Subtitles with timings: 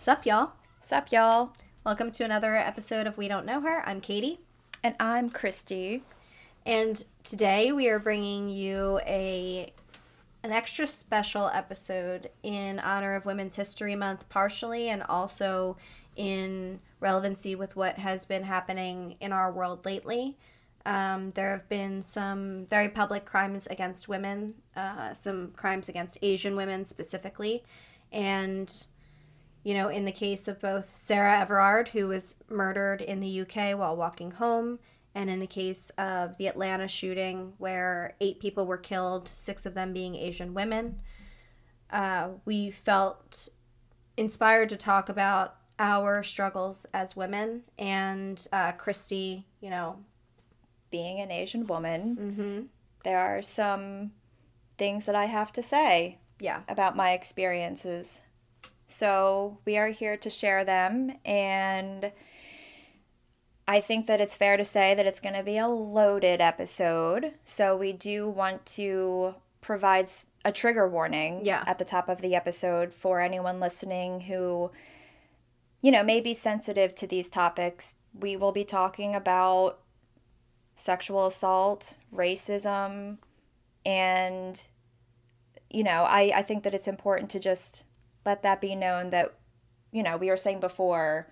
[0.00, 0.52] Sup, y'all?
[0.80, 1.52] Sup, y'all?
[1.84, 3.86] Welcome to another episode of We Don't Know Her.
[3.86, 4.40] I'm Katie.
[4.82, 6.04] And I'm Christy.
[6.64, 9.70] And today we are bringing you a
[10.42, 15.76] an extra special episode in honor of Women's History Month, partially, and also
[16.16, 20.34] in relevancy with what has been happening in our world lately.
[20.86, 26.56] Um, there have been some very public crimes against women, uh, some crimes against Asian
[26.56, 27.62] women specifically.
[28.10, 28.86] And,
[29.62, 33.78] you know, in the case of both Sarah Everard, who was murdered in the UK
[33.78, 34.78] while walking home,
[35.14, 39.74] and in the case of the Atlanta shooting, where eight people were killed, six of
[39.74, 41.00] them being Asian women,
[41.90, 43.48] uh, we felt
[44.16, 47.62] inspired to talk about our struggles as women.
[47.78, 49.98] And uh, Christy, you know,
[50.90, 52.60] being an Asian woman, mm-hmm.
[53.04, 54.12] there are some
[54.78, 56.60] things that I have to say yeah.
[56.68, 58.18] about my experiences.
[58.90, 62.12] So we are here to share them and
[63.68, 67.34] I think that it's fair to say that it's going to be a loaded episode.
[67.44, 70.08] So we do want to provide
[70.44, 71.62] a trigger warning yeah.
[71.66, 74.72] at the top of the episode for anyone listening who
[75.82, 77.94] you know, may be sensitive to these topics.
[78.18, 79.78] We will be talking about
[80.76, 83.18] sexual assault, racism,
[83.86, 84.62] and
[85.70, 87.84] you know, I I think that it's important to just
[88.24, 89.34] let that be known that
[89.92, 91.26] you know, we were saying before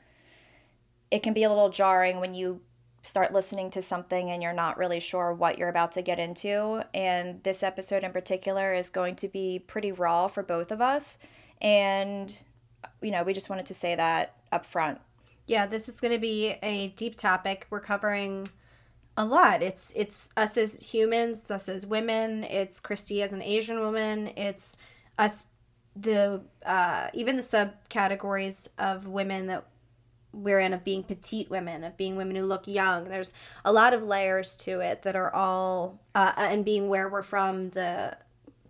[1.11, 2.61] it can be a little jarring when you
[3.03, 6.85] start listening to something and you're not really sure what you're about to get into.
[6.93, 11.19] And this episode in particular is going to be pretty raw for both of us.
[11.61, 12.37] And,
[13.01, 15.01] you know, we just wanted to say that up front.
[15.47, 17.67] Yeah, this is going to be a deep topic.
[17.71, 18.51] We're covering
[19.17, 19.63] a lot.
[19.63, 24.77] It's it's us as humans, us as women, it's Christy as an Asian woman, it's
[25.19, 25.45] us
[26.01, 29.67] the uh, even the subcategories of women that
[30.33, 33.05] we're in of being petite women, of being women who look young.
[33.05, 33.33] There's
[33.65, 37.71] a lot of layers to it that are all, uh, and being where we're from,
[37.71, 38.17] the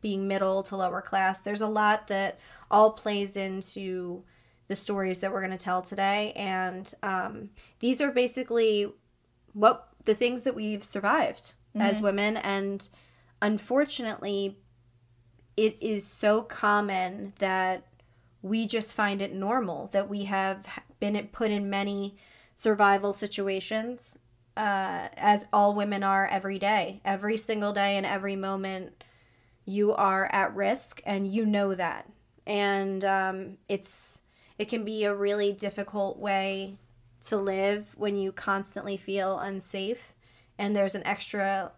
[0.00, 1.40] being middle to lower class.
[1.40, 2.38] There's a lot that
[2.70, 4.22] all plays into
[4.68, 6.32] the stories that we're going to tell today.
[6.36, 7.50] And um,
[7.80, 8.92] these are basically
[9.52, 11.80] what the things that we've survived mm-hmm.
[11.80, 12.36] as women.
[12.36, 12.88] And
[13.42, 14.58] unfortunately,
[15.58, 17.82] it is so common that
[18.42, 20.64] we just find it normal that we have
[21.00, 22.16] been put in many
[22.54, 24.16] survival situations,
[24.56, 27.00] uh, as all women are every day.
[27.04, 29.02] Every single day and every moment,
[29.64, 32.08] you are at risk, and you know that.
[32.46, 34.22] And um, it's
[34.58, 36.78] it can be a really difficult way
[37.22, 40.14] to live when you constantly feel unsafe,
[40.56, 41.72] and there's an extra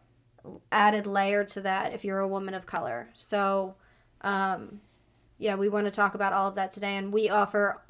[0.72, 3.10] added layer to that if you're a woman of color.
[3.14, 3.74] So,
[4.22, 4.80] um,
[5.38, 7.80] yeah, we want to talk about all of that today, and we offer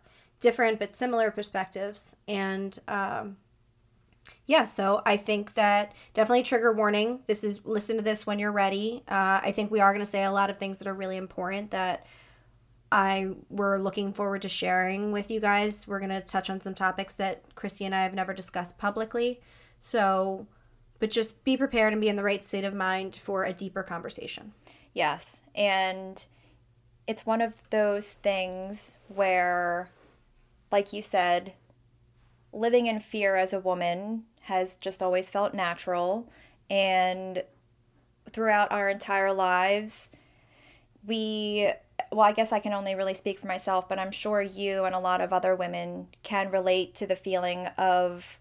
[0.41, 2.15] different but similar perspectives.
[2.27, 3.37] And um,
[4.47, 7.21] yeah, so I think that definitely trigger warning.
[7.27, 9.03] This is listen to this when you're ready.
[9.09, 11.17] Uh, I think we are going to say a lot of things that are really
[11.17, 12.06] important that
[12.93, 15.87] I we're looking forward to sharing with you guys.
[15.87, 19.41] We're going to touch on some topics that Christy and I have never discussed publicly.
[19.78, 20.47] So,
[21.00, 23.83] but just be prepared and be in the right state of mind for a deeper
[23.83, 24.53] conversation.
[24.94, 25.43] Yes.
[25.55, 26.25] And
[27.06, 29.91] it's one of those things where
[30.71, 31.53] like you said,
[32.53, 36.28] living in fear as a woman has just always felt natural.
[36.69, 37.43] And
[38.31, 40.11] throughout our entire lives,
[41.06, 41.71] we,
[42.12, 44.94] well, I guess I can only really speak for myself, but I'm sure you and
[44.94, 48.38] a lot of other women can relate to the feeling of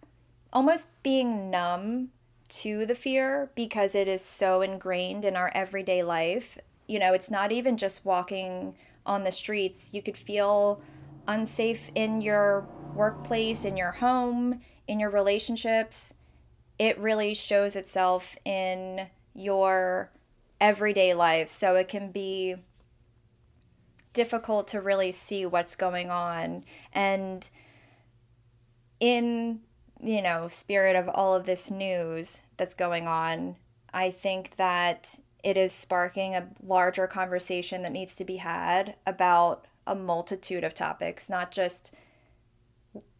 [0.51, 2.09] almost being numb
[2.49, 6.57] to the fear because it is so ingrained in our everyday life.
[6.87, 8.75] You know, it's not even just walking
[9.05, 10.81] on the streets, you could feel
[11.27, 16.13] unsafe in your workplace, in your home, in your relationships,
[16.79, 20.11] it really shows itself in your
[20.59, 21.49] everyday life.
[21.49, 22.55] So it can be
[24.13, 26.63] difficult to really see what's going on.
[26.93, 27.47] And
[28.99, 29.59] in,
[30.01, 33.55] you know, spirit of all of this news that's going on,
[33.91, 39.65] I think that it is sparking a larger conversation that needs to be had about
[39.87, 41.93] a multitude of topics, not just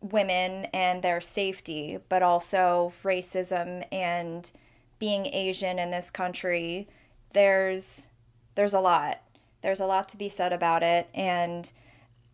[0.02, 4.52] women and their safety, but also racism and
[5.00, 6.88] being Asian in this country.
[7.34, 8.08] There's
[8.56, 9.22] there's a lot.
[9.62, 11.72] There's a lot to be said about it and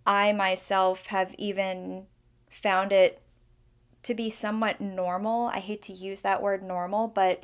[0.05, 2.05] I myself have even
[2.49, 3.21] found it
[4.05, 5.47] to be somewhat normal.
[5.47, 7.43] I hate to use that word normal, but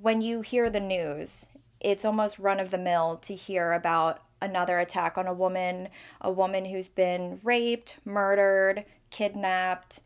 [0.00, 1.46] when you hear the news,
[1.80, 5.88] it's almost run of the mill to hear about another attack on a woman,
[6.20, 10.00] a woman who's been raped, murdered, kidnapped,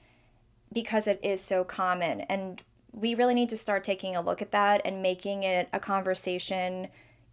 [0.73, 2.21] because it is so common.
[2.23, 2.63] And
[2.93, 6.87] we really need to start taking a look at that and making it a conversation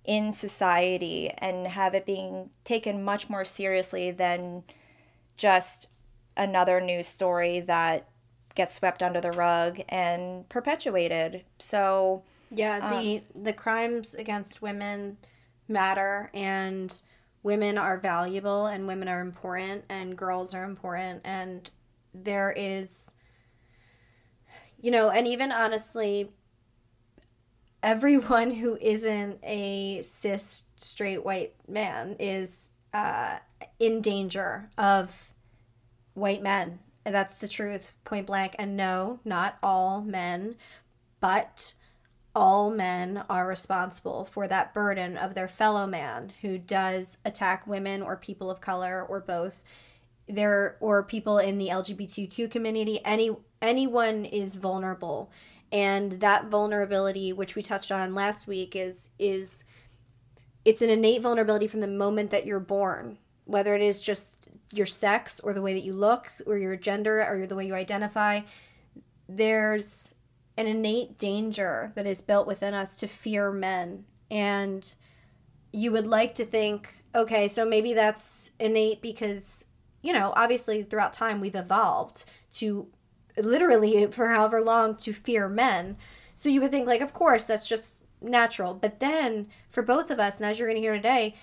[0.06, 4.64] in society and have it being taken much more seriously than
[5.38, 5.88] just
[6.36, 8.09] another news story that
[8.60, 11.46] gets swept under the rug and perpetuated.
[11.60, 15.16] So yeah, the um, the crimes against women
[15.70, 17.02] matter and
[17.42, 21.72] women are valuable and women are important and girls are important and
[22.14, 23.14] there is
[24.82, 26.30] you know, and even honestly
[27.82, 33.38] everyone who isn't a cis straight white man is uh,
[33.80, 35.32] in danger of
[36.14, 36.80] white men.
[37.12, 38.56] That's the truth, point blank.
[38.58, 40.56] And no, not all men,
[41.20, 41.74] but
[42.36, 48.02] all men are responsible for that burden of their fellow man who does attack women
[48.02, 49.64] or people of color or both.
[50.28, 53.04] There or people in the LGBTQ community.
[53.04, 55.32] Any anyone is vulnerable.
[55.72, 59.64] And that vulnerability which we touched on last week is is
[60.66, 63.18] it's an innate vulnerability from the moment that you're born.
[63.46, 64.39] Whether it is just
[64.72, 67.74] your sex or the way that you look or your gender or the way you
[67.74, 68.42] identify
[69.30, 70.16] there's
[70.58, 74.04] an innate danger that is built within us to fear men.
[74.30, 74.94] And
[75.72, 79.66] you would like to think okay so maybe that's innate because
[80.02, 82.88] you know obviously throughout time we've evolved to
[83.38, 85.96] literally for however long to fear men.
[86.34, 88.74] So you would think like of course that's just natural.
[88.74, 91.36] But then for both of us and as you're going to hear today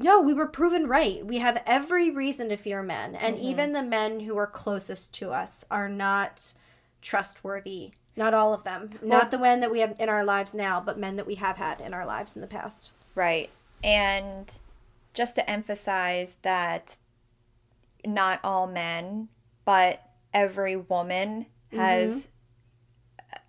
[0.00, 1.24] no, we were proven right.
[1.24, 3.14] We have every reason to fear men.
[3.14, 3.46] And mm-hmm.
[3.46, 6.52] even the men who are closest to us are not
[7.02, 7.92] trustworthy.
[8.16, 8.90] Not all of them.
[9.00, 11.36] Well, not the men that we have in our lives now, but men that we
[11.36, 12.92] have had in our lives in the past.
[13.14, 13.50] Right.
[13.84, 14.52] And
[15.14, 16.96] just to emphasize that
[18.04, 19.28] not all men,
[19.64, 20.02] but
[20.34, 22.28] every woman has mm-hmm.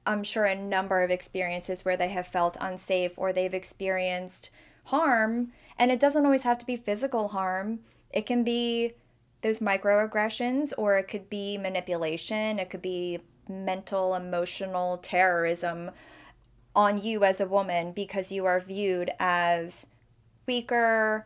[0.06, 4.50] I'm sure a number of experiences where they have felt unsafe or they've experienced
[4.90, 7.80] harm and it doesn't always have to be physical harm.
[8.12, 8.94] It can be
[9.42, 15.92] those microaggressions, or it could be manipulation, it could be mental, emotional terrorism
[16.76, 19.88] on you as a woman because you are viewed as
[20.46, 21.26] weaker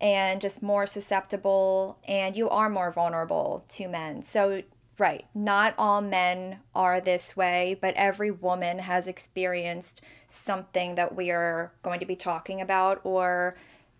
[0.00, 4.22] and just more susceptible, and you are more vulnerable to men.
[4.22, 4.62] So,
[4.98, 11.30] right, not all men are this way, but every woman has experienced something that we
[11.30, 13.56] are going to be talking about or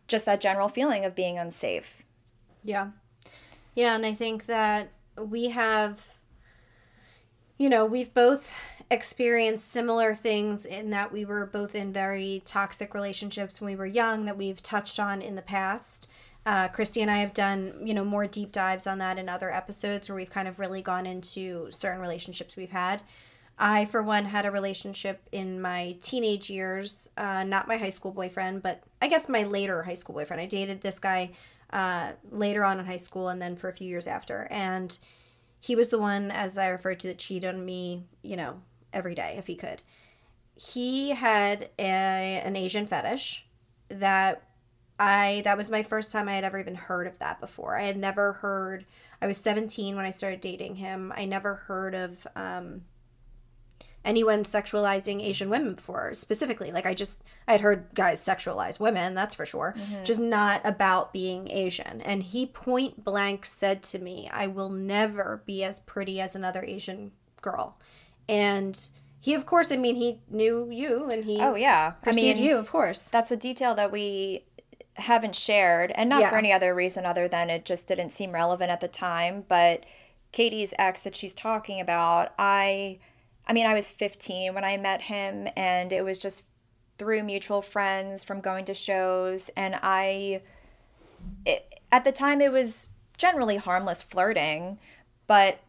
[0.06, 2.02] just that general feeling of being unsafe.
[2.62, 2.90] Yeah.
[3.74, 6.14] Yeah, and I think that we have
[7.56, 8.52] you know, we've both
[8.90, 13.86] experienced similar things in that we were both in very toxic relationships when we were
[13.86, 16.08] young that we've touched on in the past.
[16.46, 19.50] Uh, Christy and I have done, you know, more deep dives on that in other
[19.50, 23.02] episodes where we've kind of really gone into certain relationships we've had.
[23.58, 28.10] I, for one, had a relationship in my teenage years, uh, not my high school
[28.10, 30.42] boyfriend, but I guess my later high school boyfriend.
[30.42, 31.30] I dated this guy
[31.72, 34.48] uh, later on in high school and then for a few years after.
[34.50, 34.96] And
[35.60, 38.60] he was the one, as I referred to, that cheated on me, you know,
[38.92, 39.82] every day if he could.
[40.56, 41.82] He had a,
[42.44, 43.46] an Asian fetish
[43.88, 44.42] that
[44.98, 47.78] I, that was my first time I had ever even heard of that before.
[47.78, 48.86] I had never heard,
[49.20, 51.12] I was 17 when I started dating him.
[51.16, 52.82] I never heard of, um,
[54.04, 56.70] anyone sexualizing Asian women before, specifically.
[56.70, 59.74] Like I just I had heard guys sexualize women, that's for sure.
[59.76, 60.04] Mm-hmm.
[60.04, 62.00] Just not about being Asian.
[62.02, 66.62] And he point blank said to me, I will never be as pretty as another
[66.62, 67.78] Asian girl.
[68.28, 68.88] And
[69.20, 71.94] he of course I mean he knew you and he Oh yeah.
[72.04, 73.08] I mean you, of course.
[73.08, 74.44] That's a detail that we
[74.94, 76.30] haven't shared and not yeah.
[76.30, 79.84] for any other reason other than it just didn't seem relevant at the time, but
[80.32, 82.98] Katie's ex that she's talking about, I
[83.46, 86.44] I mean, I was 15 when I met him, and it was just
[86.98, 89.50] through mutual friends from going to shows.
[89.56, 90.42] And I,
[91.44, 94.78] it, at the time, it was generally harmless flirting,
[95.26, 95.60] but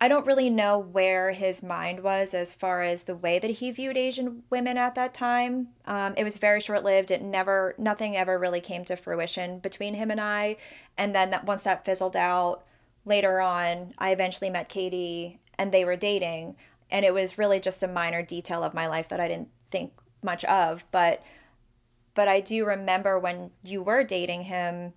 [0.00, 3.72] I don't really know where his mind was as far as the way that he
[3.72, 5.68] viewed Asian women at that time.
[5.86, 7.10] Um, it was very short lived.
[7.10, 10.56] It never, nothing ever really came to fruition between him and I.
[10.96, 12.64] And then that once that fizzled out,
[13.08, 16.56] later on, I eventually met Katie and they were dating
[16.90, 19.92] and it was really just a minor detail of my life that I didn't think
[20.22, 21.22] much of but
[22.14, 24.92] but I do remember when you were dating him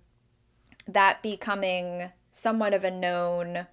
[0.88, 3.66] that becoming somewhat of a known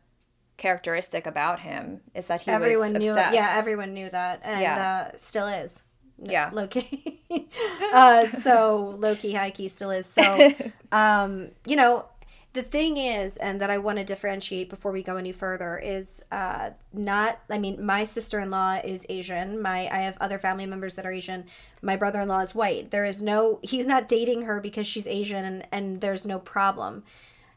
[0.59, 5.09] characteristic about him is that he everyone was knew yeah everyone knew that and yeah.
[5.11, 5.85] uh, still is
[6.21, 6.49] Yeah.
[6.53, 7.21] low key.
[7.93, 10.05] uh, so low key, high key still is.
[10.05, 10.23] So,
[10.91, 12.05] um, you know,
[12.53, 16.21] the thing is, and that I want to differentiate before we go any further is
[16.31, 17.39] uh, not.
[17.49, 19.61] I mean, my sister in law is Asian.
[19.61, 21.45] My I have other family members that are Asian.
[21.81, 22.89] My brother in law is white.
[22.91, 23.59] There is no.
[23.61, 27.03] He's not dating her because she's Asian, and and there's no problem.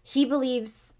[0.02, 0.97] He believes,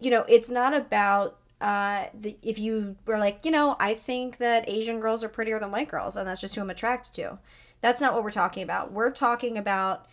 [0.00, 4.38] you know, it's not about uh, the, if you were like, you know, I think
[4.38, 7.38] that Asian girls are prettier than white girls, and that's just who I'm attracted to.
[7.80, 8.92] That's not what we're talking about.
[8.92, 10.06] We're talking about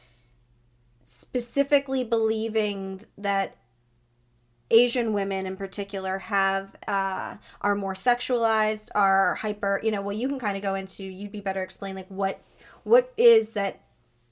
[1.03, 3.57] specifically believing that
[4.71, 9.79] Asian women in particular have uh, are more sexualized, are hyper.
[9.83, 11.03] You know, well, you can kind of go into.
[11.03, 12.41] You'd be better explain like what
[12.83, 13.81] what is that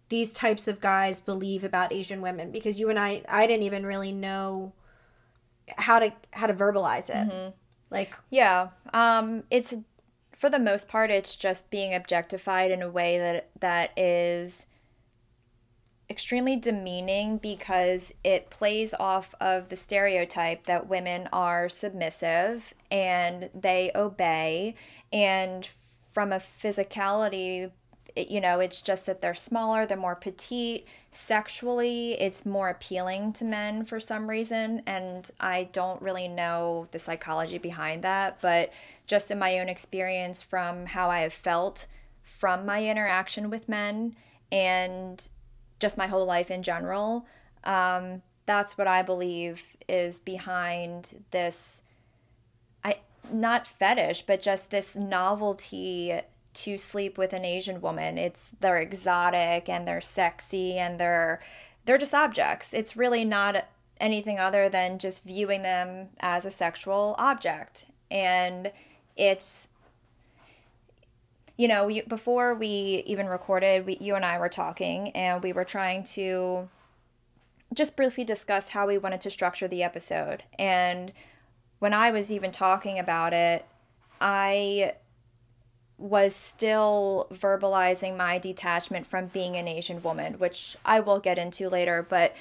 [0.09, 3.85] these types of guys believe about Asian women because you and I I didn't even
[3.85, 4.73] really know
[5.77, 7.29] how to how to verbalize it.
[7.29, 7.49] Mm-hmm.
[7.89, 9.73] Like yeah, um, it's
[10.37, 14.67] for the most part it's just being objectified in a way that that is
[16.09, 23.89] extremely demeaning because it plays off of the stereotype that women are submissive and they
[23.95, 24.75] obey
[25.11, 25.69] and
[26.11, 27.71] from a physicality
[28.15, 30.85] you know, it's just that they're smaller, they're more petite.
[31.11, 34.81] Sexually, it's more appealing to men for some reason.
[34.85, 38.71] And I don't really know the psychology behind that, but
[39.07, 41.87] just in my own experience from how I have felt
[42.21, 44.15] from my interaction with men
[44.51, 45.27] and
[45.79, 47.25] just my whole life in general,
[47.63, 51.81] um, that's what I believe is behind this.
[52.83, 52.97] I
[53.31, 56.19] not fetish, but just this novelty
[56.53, 58.17] to sleep with an Asian woman.
[58.17, 61.41] It's they're exotic and they're sexy and they're
[61.85, 62.73] they're just objects.
[62.73, 63.67] It's really not
[63.99, 67.85] anything other than just viewing them as a sexual object.
[68.11, 68.71] And
[69.15, 69.69] it's
[71.55, 75.53] you know, you, before we even recorded, we, you and I were talking and we
[75.53, 76.67] were trying to
[77.73, 80.43] just briefly discuss how we wanted to structure the episode.
[80.57, 81.11] And
[81.79, 83.65] when I was even talking about it,
[84.19, 84.93] I
[85.97, 91.69] was still verbalizing my detachment from being an Asian woman, which I will get into
[91.69, 92.35] later, but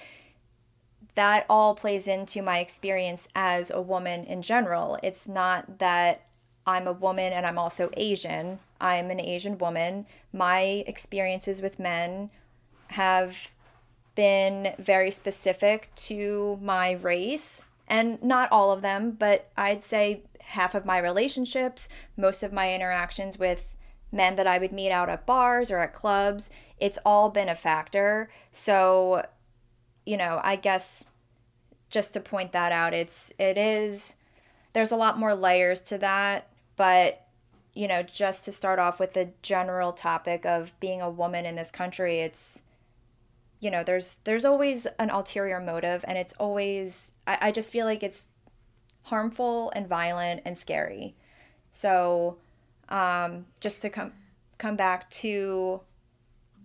[1.15, 4.99] that all plays into my experience as a woman in general.
[5.03, 6.23] It's not that
[6.67, 8.61] I'm a woman and I'm also Asian.
[8.81, 10.07] I'm an Asian woman.
[10.33, 12.31] My experiences with men
[12.89, 13.37] have
[14.15, 20.75] been very specific to my race, and not all of them, but I'd say half
[20.75, 23.75] of my relationships, most of my interactions with
[24.13, 27.55] men that I would meet out at bars or at clubs, it's all been a
[27.55, 28.29] factor.
[28.51, 29.27] So,
[30.05, 31.05] you know, I guess
[31.89, 34.17] just to point that out, it's it is
[34.73, 37.27] there's a lot more layers to that, but
[37.75, 41.57] you know, just to start off with the general topic of being a woman in
[41.57, 42.63] this country, it's
[43.61, 47.87] you know, there's there's always an ulterior motive and it's always I, I just feel
[47.87, 48.29] like it's
[49.03, 51.15] harmful and violent and scary.
[51.71, 52.39] So,
[52.89, 54.13] um, just to come
[54.59, 55.81] come back to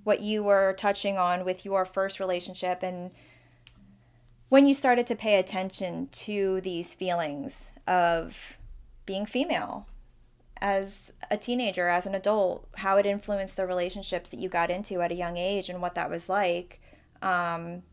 [0.03, 3.11] what you were touching on with your first relationship and
[4.49, 8.57] when you started to pay attention to these feelings of
[9.05, 9.87] being female
[10.61, 15.01] as a teenager, as an adult, how it influenced the relationships that you got into
[15.01, 16.79] at a young age and what that was like.
[17.21, 17.83] Um,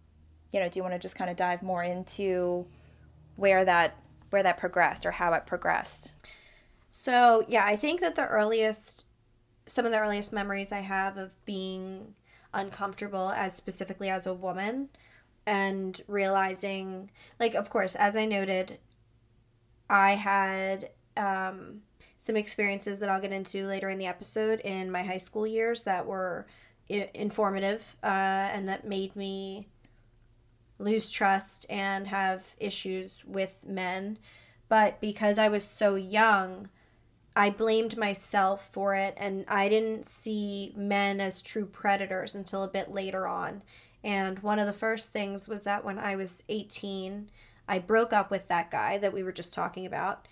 [0.52, 2.66] you know, do you want to just kind of dive more into
[3.36, 3.96] where that
[4.34, 6.10] where that progressed or how it progressed?
[6.88, 9.06] So, yeah, I think that the earliest,
[9.64, 12.16] some of the earliest memories I have of being
[12.52, 14.88] uncomfortable as specifically as a woman
[15.46, 18.78] and realizing, like, of course, as I noted,
[19.88, 21.82] I had um,
[22.18, 25.84] some experiences that I'll get into later in the episode in my high school years
[25.84, 26.46] that were
[26.88, 29.68] informative uh, and that made me
[30.78, 34.18] lose trust and have issues with men.
[34.68, 36.68] But because I was so young,
[37.36, 42.68] I blamed myself for it, and I didn't see men as true predators until a
[42.68, 43.62] bit later on.
[44.02, 47.30] And one of the first things was that when I was 18,
[47.66, 50.28] I broke up with that guy that we were just talking about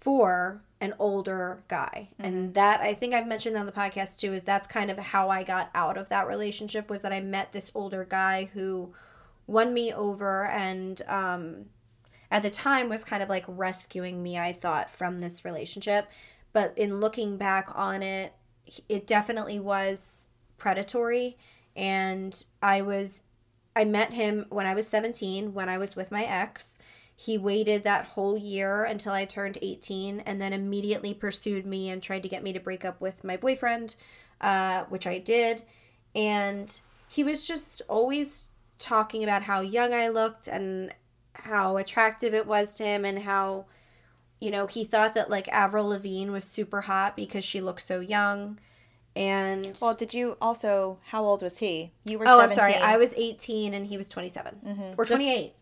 [0.00, 2.08] for an older guy.
[2.14, 2.24] Mm-hmm.
[2.24, 5.28] And that I think I've mentioned on the podcast too is that's kind of how
[5.28, 8.92] I got out of that relationship was that I met this older guy who
[9.46, 11.66] won me over and um,
[12.30, 16.08] at the time was kind of like rescuing me, I thought, from this relationship.
[16.52, 18.34] But in looking back on it,
[18.88, 21.36] it definitely was predatory.
[21.74, 23.22] And I was,
[23.74, 26.78] I met him when I was 17, when I was with my ex.
[27.14, 32.02] He waited that whole year until I turned 18 and then immediately pursued me and
[32.02, 33.96] tried to get me to break up with my boyfriend
[34.42, 35.62] uh, which I did.
[36.14, 38.46] And he was just always
[38.82, 40.92] talking about how young I looked and
[41.34, 43.66] how attractive it was to him and how,
[44.40, 48.00] you know, he thought that like Avril Lavigne was super hot because she looked so
[48.00, 48.58] young.
[49.14, 50.98] And Well, did you also?
[51.08, 51.92] How old was he?
[52.06, 52.24] You were.
[52.26, 52.42] oh, 17.
[52.42, 54.82] I'm sorry, I was 18 and he was 27 Mm-hmm.
[54.96, 55.52] or 28.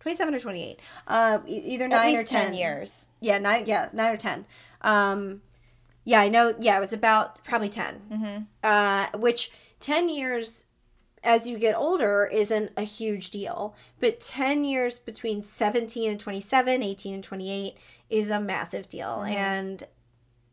[0.00, 0.80] 27 or 28.
[1.06, 2.46] Uh, either nine or 10.
[2.46, 3.06] ten years.
[3.20, 3.64] Yeah, nine.
[3.66, 4.46] Yeah, nine or ten.
[4.80, 5.42] Um,
[6.04, 6.54] yeah, I know.
[6.58, 8.42] Yeah, it was about probably 10 Mm-hmm.
[8.64, 10.64] Uh, which ten years,
[11.24, 13.74] as you get older, isn't a huge deal.
[14.00, 17.76] But ten years between seventeen and 27, 18 and twenty eight
[18.10, 19.18] is a massive deal.
[19.18, 19.34] Mm-hmm.
[19.34, 19.86] And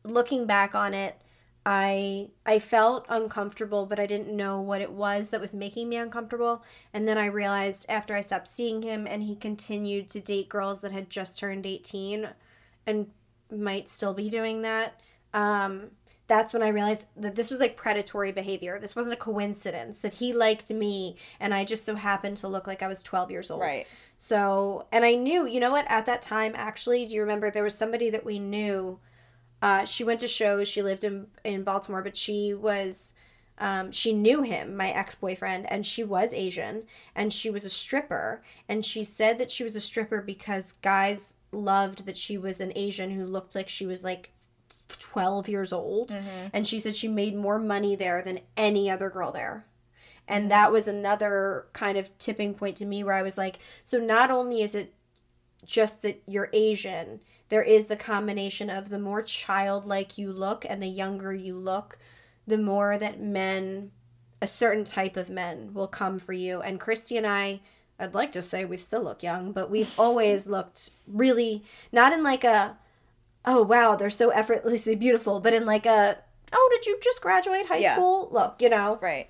[0.04, 1.20] looking back on it,
[1.66, 5.98] I I felt uncomfortable, but I didn't know what it was that was making me
[5.98, 6.64] uncomfortable.
[6.94, 10.82] And then I realized after I stopped seeing him and he continued to date girls
[10.82, 12.30] that had just turned 18
[12.88, 13.08] and
[13.52, 15.00] might still be doing that.
[15.34, 15.92] Um,
[16.30, 18.78] that's when I realized that this was like predatory behavior.
[18.80, 22.68] This wasn't a coincidence that he liked me and I just so happened to look
[22.68, 23.62] like I was 12 years old.
[23.62, 23.88] Right.
[24.16, 27.64] So, and I knew, you know what, at that time, actually, do you remember there
[27.64, 29.00] was somebody that we knew?
[29.62, 30.68] Uh, she went to shows.
[30.68, 33.16] She lived in, in Baltimore, but she was,
[33.58, 36.84] um, she knew him, my ex boyfriend, and she was Asian
[37.16, 38.44] and she was a stripper.
[38.68, 42.72] And she said that she was a stripper because guys loved that she was an
[42.76, 44.32] Asian who looked like she was like
[44.98, 46.10] 12 years old.
[46.10, 46.48] Mm-hmm.
[46.54, 49.66] And she said she made more money there than any other girl there.
[50.28, 53.98] And that was another kind of tipping point to me where I was like, so
[53.98, 54.94] not only is it
[55.66, 57.20] just that you're Asian,
[57.50, 61.98] there is the combination of the more childlike you look and the younger you look,
[62.46, 63.92] the more that men,
[64.40, 66.62] a certain type of men, will come for you.
[66.62, 67.62] And Christy and I,
[68.00, 72.24] I'd like to say we still look young, but we've always looked really, not in
[72.24, 72.78] like a,
[73.50, 76.20] oh wow, they're so effortlessly beautiful, but in like a,
[76.54, 77.96] oh, did you just graduate high Yeah.
[77.96, 78.30] school?
[78.32, 79.00] Look, you know?
[79.02, 79.28] Right.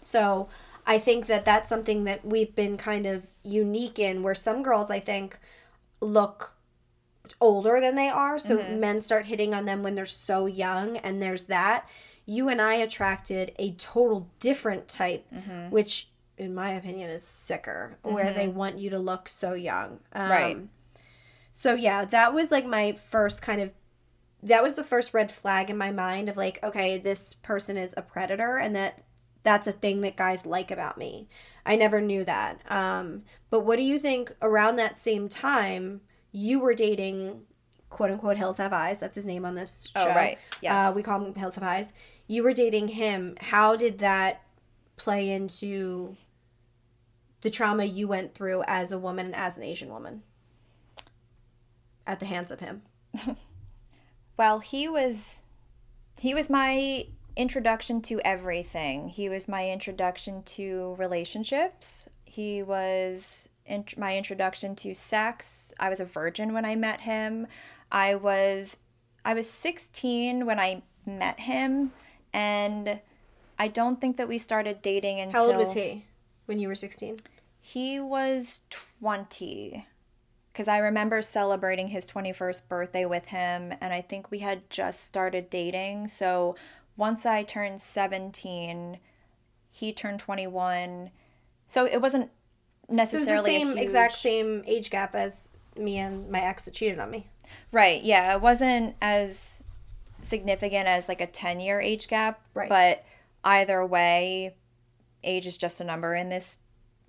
[0.00, 0.48] So
[0.86, 4.90] I think that that's something that we've been kind of unique in, where some girls
[4.90, 5.38] I think
[6.00, 6.56] look
[7.40, 8.38] older than they are.
[8.38, 8.80] So mm-hmm.
[8.80, 11.88] men start hitting on them when they're so young, and there's that.
[12.26, 15.70] You and I attracted a total different type, mm-hmm.
[15.70, 18.58] which, in my opinion, is sicker, where they mm-hmm.
[18.58, 20.00] want you to look so young.
[20.12, 20.58] Um, Right.
[21.56, 23.72] So yeah, that was like my first kind of
[24.42, 27.94] that was the first red flag in my mind of like, okay, this person is
[27.96, 29.04] a predator and that
[29.44, 31.28] that's a thing that guys like about me.
[31.64, 32.60] I never knew that.
[32.70, 37.42] Um, but what do you think around that same time you were dating
[37.88, 40.02] quote unquote Hills Have Eyes, that's his name on this show.
[40.02, 40.38] Oh, right.
[40.60, 40.72] Yes.
[40.72, 41.92] Uh, we call him Hills Have Eyes.
[42.26, 43.36] You were dating him.
[43.40, 44.42] How did that
[44.96, 46.16] play into
[47.42, 50.24] the trauma you went through as a woman and as an Asian woman?
[52.06, 52.82] At the hands of him.
[54.36, 55.42] Well, he was
[56.18, 59.08] he was my introduction to everything.
[59.08, 62.08] He was my introduction to relationships.
[62.24, 65.72] He was in, my introduction to sex.
[65.78, 67.46] I was a virgin when I met him.
[67.92, 68.76] I was
[69.24, 71.92] I was 16 when I met him
[72.32, 73.00] and
[73.58, 76.06] I don't think that we started dating until How old was he
[76.46, 77.18] when you were 16?
[77.60, 78.60] He was
[79.00, 79.86] 20.
[80.54, 85.02] Because I remember celebrating his 21st birthday with him, and I think we had just
[85.02, 86.06] started dating.
[86.06, 86.54] So
[86.96, 89.00] once I turned 17,
[89.72, 91.10] he turned 21.
[91.66, 92.30] So it wasn't
[92.88, 96.62] So it was the same huge- exact same age gap as me and my ex
[96.62, 97.26] that cheated on me.
[97.72, 98.00] Right.
[98.04, 98.36] Yeah.
[98.36, 99.60] It wasn't as
[100.22, 102.40] significant as like a 10 year age gap.
[102.54, 102.68] Right.
[102.68, 103.04] But
[103.42, 104.54] either way,
[105.24, 106.58] age is just a number in this,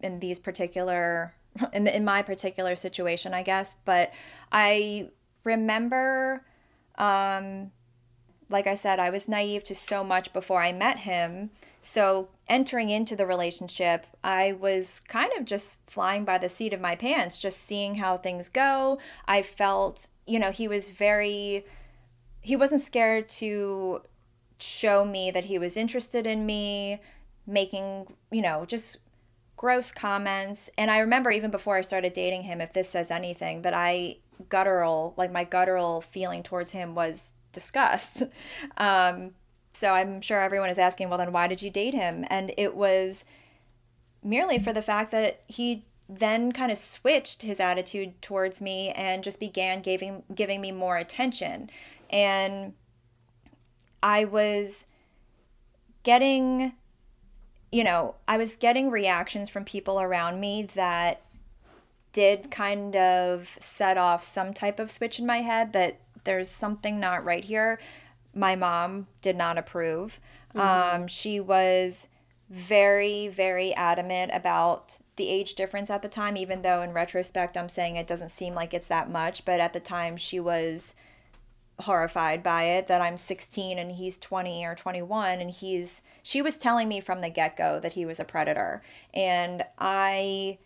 [0.01, 1.35] in these particular,
[1.73, 3.77] in, in my particular situation, I guess.
[3.85, 4.11] But
[4.51, 5.09] I
[5.43, 6.43] remember,
[6.97, 7.71] um,
[8.49, 11.51] like I said, I was naive to so much before I met him.
[11.81, 16.81] So entering into the relationship, I was kind of just flying by the seat of
[16.81, 18.97] my pants, just seeing how things go.
[19.27, 21.65] I felt, you know, he was very,
[22.41, 24.01] he wasn't scared to
[24.57, 27.01] show me that he was interested in me,
[27.45, 28.97] making, you know, just
[29.57, 30.69] gross comments.
[30.77, 34.17] And I remember even before I started dating him, if this says anything, that I
[34.49, 38.23] guttural, like my guttural feeling towards him was disgust.
[38.77, 39.31] Um,
[39.73, 42.25] so I'm sure everyone is asking, well, then why did you date him?
[42.29, 43.25] And it was
[44.23, 49.23] merely for the fact that he then kind of switched his attitude towards me and
[49.23, 51.69] just began giving giving me more attention.
[52.09, 52.73] And
[54.01, 54.87] I was
[56.03, 56.73] getting
[57.75, 61.23] you know, I was getting reactions from people around me that
[62.13, 67.01] did kind of set off some type of switch in my head that there's something
[67.01, 67.81] not right here.
[68.33, 70.21] my mom did not approve.
[70.55, 72.07] Um, she was
[72.49, 77.67] very, very adamant about the age difference at the time, even though in retrospect I'm
[77.67, 79.43] saying it doesn't seem like it's that much.
[79.43, 80.95] But at the time, she was
[81.79, 86.57] horrified by it that I'm 16 and he's 20 or 21 and he's she was
[86.57, 88.81] telling me from the get-go that he was a predator.
[89.13, 90.57] And I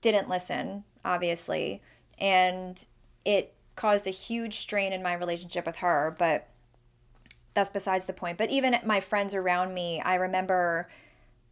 [0.00, 1.82] didn't listen obviously
[2.18, 2.84] and
[3.24, 6.48] it caused a huge strain in my relationship with her but
[7.54, 8.38] that's besides the point.
[8.38, 10.88] But even my friends around me I remember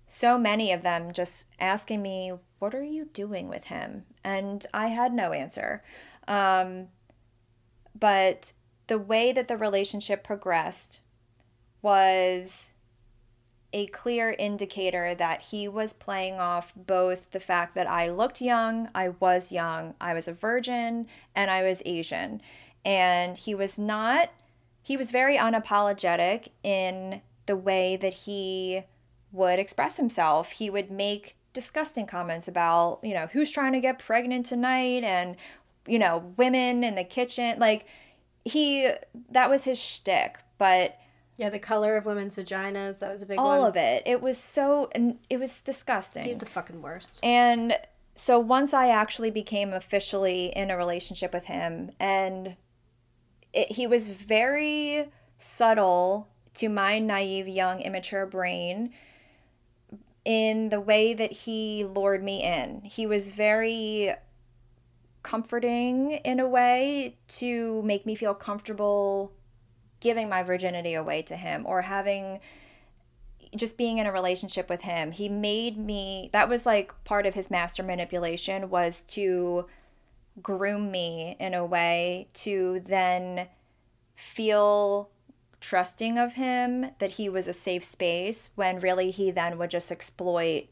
[0.06, 4.04] so many of them just asking me what are you doing with him?
[4.22, 5.82] And I had no answer.
[6.28, 6.88] Um,
[7.98, 8.52] but
[8.86, 11.00] the way that the relationship progressed
[11.82, 12.72] was
[13.72, 18.88] a clear indicator that he was playing off both the fact that I looked young,
[18.94, 22.40] I was young, I was a virgin, and I was Asian.
[22.84, 24.30] And he was not,
[24.82, 28.84] he was very unapologetic in the way that he
[29.32, 30.52] would express himself.
[30.52, 35.36] He would make disgusting comments about, you know, who's trying to get pregnant tonight and,
[35.86, 37.58] you know, women in the kitchen.
[37.58, 37.86] Like,
[38.46, 38.90] he
[39.30, 40.96] that was his shtick, but
[41.36, 43.68] Yeah, the color of women's vaginas, that was a big all one.
[43.68, 46.24] of it, it was so and it was disgusting.
[46.24, 47.20] He's the fucking worst.
[47.22, 47.76] and
[48.14, 52.56] so once I actually became officially in a relationship with him, and
[53.52, 58.94] it, he was very subtle to my naive, young, immature brain
[60.24, 62.80] in the way that he lured me in.
[62.84, 64.14] He was very
[65.26, 69.32] comforting in a way to make me feel comfortable
[69.98, 72.38] giving my virginity away to him or having
[73.56, 75.10] just being in a relationship with him.
[75.10, 79.66] He made me that was like part of his master manipulation was to
[80.40, 83.48] groom me in a way to then
[84.14, 85.10] feel
[85.60, 89.90] trusting of him that he was a safe space when really he then would just
[89.90, 90.68] exploit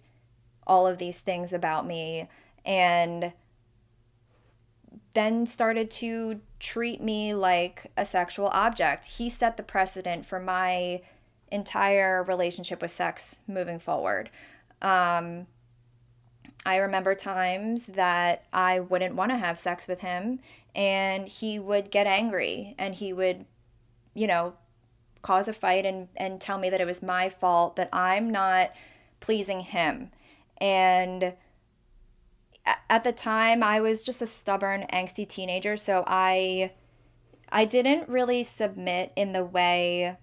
[0.65, 2.29] all of these things about me.
[2.65, 3.33] And
[5.15, 9.07] then started to treat me like a sexual object.
[9.07, 11.03] He set the precedent for my
[11.51, 14.29] entire relationship with sex moving forward.
[14.83, 15.47] Um,
[16.67, 20.41] I remember times that I wouldn't want to have sex with him,
[20.75, 23.45] and he would get angry and he would,
[24.15, 24.55] you know,
[25.23, 28.73] cause a fight and, and tell me that it was my fault that I'm not
[29.21, 30.11] pleasing him.
[30.59, 31.35] And
[32.67, 36.73] at the time I was just a stubborn angsty teenager so I
[37.51, 40.17] I didn't really submit in the way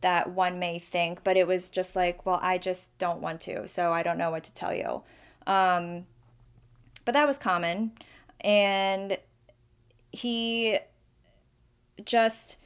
[0.00, 3.66] that one may think but it was just like well I just don't want to
[3.68, 5.02] so I don't know what to tell you.
[5.46, 6.06] Um,
[7.04, 7.92] but that was common
[8.40, 9.18] and
[10.12, 10.78] he
[12.04, 12.56] just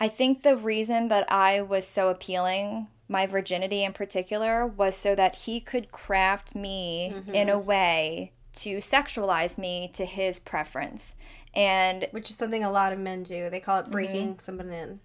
[0.00, 5.16] I think the reason that I was so appealing my virginity in particular was so
[5.16, 7.34] that he could craft me mm-hmm.
[7.34, 11.16] in a way to sexualize me to his preference
[11.52, 14.38] and which is something a lot of men do they call it breaking mm-hmm.
[14.38, 15.00] someone in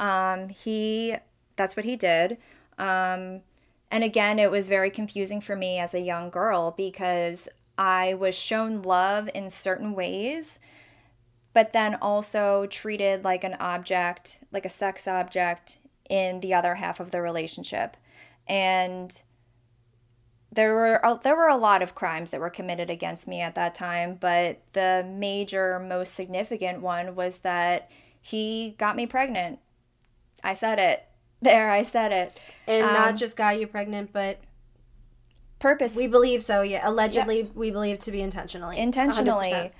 [0.00, 1.14] um he
[1.56, 2.38] that's what he did
[2.78, 3.40] um
[3.90, 8.34] and again it was very confusing for me as a young girl because i was
[8.34, 10.58] shown love in certain ways
[11.52, 15.78] but then also treated like an object like a sex object
[16.10, 17.96] in the other half of the relationship.
[18.46, 19.22] And
[20.52, 23.74] there were there were a lot of crimes that were committed against me at that
[23.74, 27.88] time, but the major most significant one was that
[28.20, 29.60] he got me pregnant.
[30.44, 31.06] I said it.
[31.42, 32.38] There, I said it.
[32.66, 34.40] And um, not just got you pregnant, but
[35.58, 35.96] purpose.
[35.96, 36.86] We believe so, yeah.
[36.86, 37.48] Allegedly, yeah.
[37.54, 38.76] we believe to be intentionally.
[38.76, 39.50] Intentionally.
[39.50, 39.70] 100%.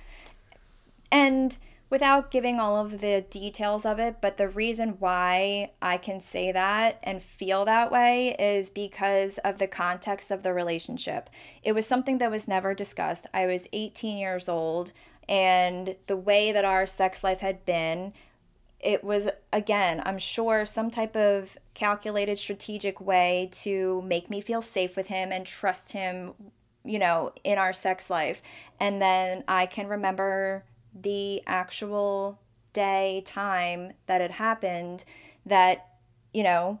[1.11, 1.55] And
[1.91, 6.49] without giving all of the details of it, but the reason why I can say
[6.53, 11.29] that and feel that way is because of the context of the relationship.
[11.63, 13.27] It was something that was never discussed.
[13.33, 14.93] I was 18 years old,
[15.27, 18.13] and the way that our sex life had been,
[18.79, 24.61] it was, again, I'm sure, some type of calculated, strategic way to make me feel
[24.61, 26.35] safe with him and trust him,
[26.85, 28.41] you know, in our sex life.
[28.79, 32.39] And then I can remember the actual
[32.73, 35.03] day, time that it happened
[35.45, 35.87] that,
[36.33, 36.79] you know,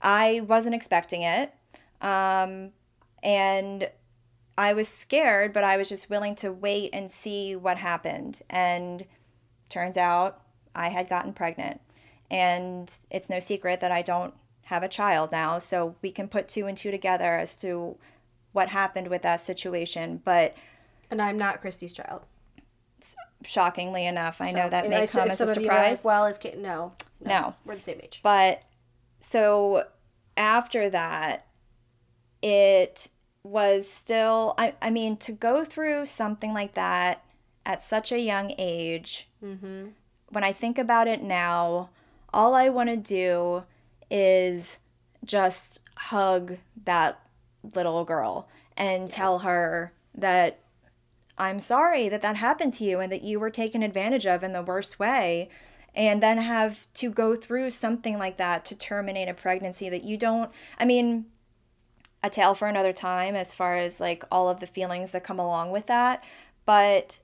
[0.00, 1.52] I wasn't expecting it.
[2.00, 2.70] Um,
[3.22, 3.90] and
[4.56, 8.42] I was scared, but I was just willing to wait and see what happened.
[8.48, 9.04] And
[9.68, 10.42] turns out
[10.74, 11.80] I had gotten pregnant.
[12.30, 15.58] And it's no secret that I don't have a child now.
[15.58, 17.96] So we can put two and two together as to
[18.52, 20.20] what happened with that situation.
[20.24, 20.56] But.
[21.10, 22.22] And I'm not Christy's child.
[23.44, 24.40] Shockingly enough.
[24.40, 25.90] I So, know that may I- come as a of you were surprise.
[25.98, 26.58] like, well, as Kate?
[26.58, 27.54] No, No.
[27.64, 28.20] we're the same age.
[28.22, 28.62] But
[29.20, 29.86] so
[30.36, 31.46] after that,
[32.42, 33.08] it
[33.42, 37.22] was still, I, I mean, to go through something like that
[37.64, 39.88] at such a young age, Mm-hmm.
[40.30, 41.90] when I think about it now,
[42.34, 43.62] all I want to do
[44.10, 44.78] is
[45.24, 47.20] just hug that
[47.74, 50.58] little girl and tell her that
[51.38, 54.52] I'm sorry that that happened to you and that you were taken advantage of in
[54.52, 55.48] the worst way.
[55.94, 60.16] And then have to go through something like that to terminate a pregnancy that you
[60.16, 61.26] don't, I mean,
[62.22, 65.38] a tale for another time as far as like all of the feelings that come
[65.38, 66.22] along with that.
[66.66, 67.20] But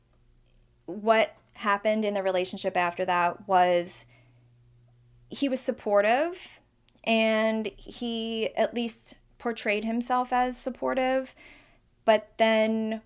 [0.86, 4.06] what happened in the relationship after that was
[5.28, 6.60] he was supportive
[7.04, 11.34] and he at least portrayed himself as supportive,
[12.04, 13.02] but then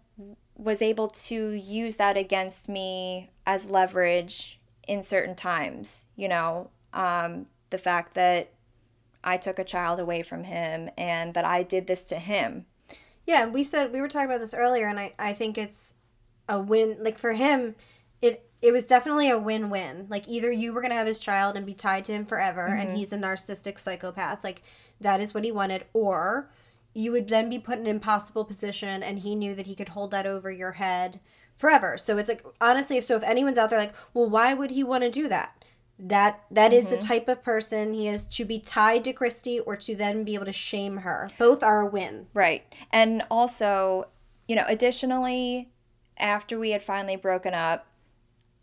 [0.58, 6.04] was able to use that against me as leverage in certain times.
[6.16, 8.50] You know, um, the fact that
[9.22, 12.66] I took a child away from him and that I did this to him.
[13.26, 15.94] Yeah, we said we were talking about this earlier, and I, I think it's
[16.48, 16.96] a win.
[17.00, 17.74] Like for him,
[18.22, 20.06] it it was definitely a win win.
[20.08, 22.96] Like either you were gonna have his child and be tied to him forever, and
[22.96, 24.62] he's a narcissistic psychopath, like
[25.00, 26.50] that is what he wanted, or
[26.98, 29.90] you would then be put in an impossible position, and he knew that he could
[29.90, 31.20] hold that over your head
[31.54, 31.96] forever.
[31.96, 35.04] So it's like honestly, so if anyone's out there like, well, why would he want
[35.04, 35.64] to do that?
[36.00, 39.76] That that is the type of person he is to be tied to Christy or
[39.76, 41.30] to then be able to shame her.
[41.38, 42.26] Both are a win.
[42.34, 42.64] Right.
[42.92, 44.08] And also,
[44.48, 45.70] you know, additionally,
[46.18, 47.86] after we had finally broken up,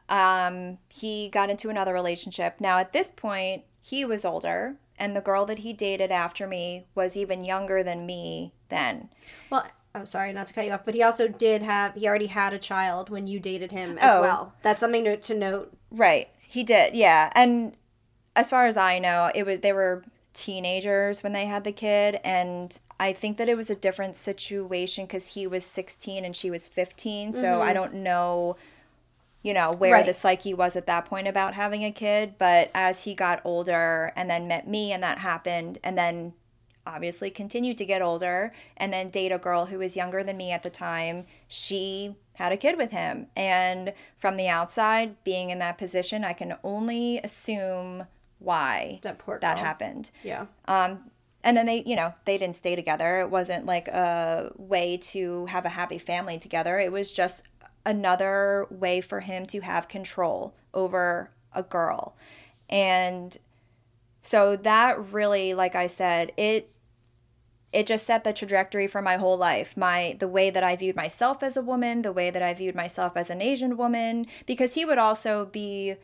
[0.10, 2.60] um, he got into another relationship.
[2.60, 6.86] Now, at this point, he was older, and the girl that he dated after me
[6.96, 9.10] was even younger than me then.
[9.50, 12.28] Well, I'm sorry not to cut you off, but he also did have he already
[12.28, 14.22] had a child when you dated him as Oh.
[14.22, 14.54] well.
[14.62, 15.76] That's something to, to note.
[15.90, 16.30] Right.
[16.48, 16.96] He did.
[16.96, 17.32] Yeah.
[17.34, 17.78] And
[18.36, 20.04] as far as I know, it was they were
[20.34, 25.08] teenagers when they had the kid and I think that it was a different situation
[25.08, 27.74] cuz he was 16 and she was 15, so I mm-hmm.
[27.74, 28.58] don't know
[29.46, 30.06] you know where Right.
[30.08, 34.12] the psyche was at that point about having a kid, but as he got older
[34.16, 36.34] and then met me and that happened and then
[36.88, 40.52] obviously continued to get older and then date a girl who was younger than me
[40.52, 41.26] at the time.
[41.48, 43.28] She had a kid with him.
[43.36, 48.06] And from the outside, being in that position, I can only assume
[48.40, 50.10] why That poor that happened.
[50.24, 50.46] Yeah.
[50.68, 51.12] Um,
[51.44, 53.20] and then they, you know, they didn't stay together.
[53.22, 56.80] It wasn't like a way to have a happy family together.
[56.80, 57.44] It was just
[57.86, 62.16] another way for him to have control over a girl.
[62.70, 63.38] And
[64.22, 66.72] so that really, like I said, it
[67.72, 69.76] it just set the trajectory for my whole life.
[69.76, 72.76] My the way that I viewed myself as a woman, the way that I viewed
[72.76, 75.96] myself as an Asian woman, because he would also be,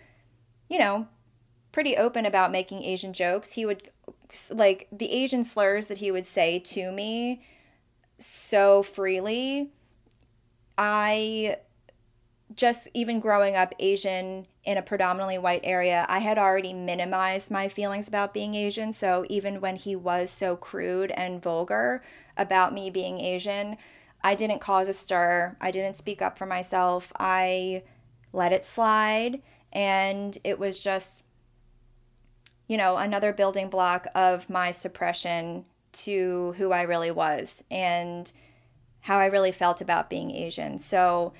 [0.69, 1.07] you know,
[1.71, 3.53] pretty open about making Asian jokes.
[3.53, 3.89] He would
[4.49, 7.41] like the Asian slurs that he would say to me
[8.19, 9.71] so freely.
[10.77, 11.57] I
[12.55, 17.67] just even growing up Asian in a predominantly white area, I had already minimized my
[17.67, 18.93] feelings about being Asian.
[18.93, 22.03] So even when he was so crude and vulgar
[22.37, 23.77] about me being Asian,
[24.23, 25.57] I didn't cause a stir.
[25.59, 27.11] I didn't speak up for myself.
[27.17, 27.83] I
[28.33, 29.41] let it slide.
[29.73, 31.23] And it was just,
[32.67, 38.31] you know, another building block of my suppression to who I really was and
[39.01, 40.77] how I really felt about being Asian.
[40.77, 41.33] So,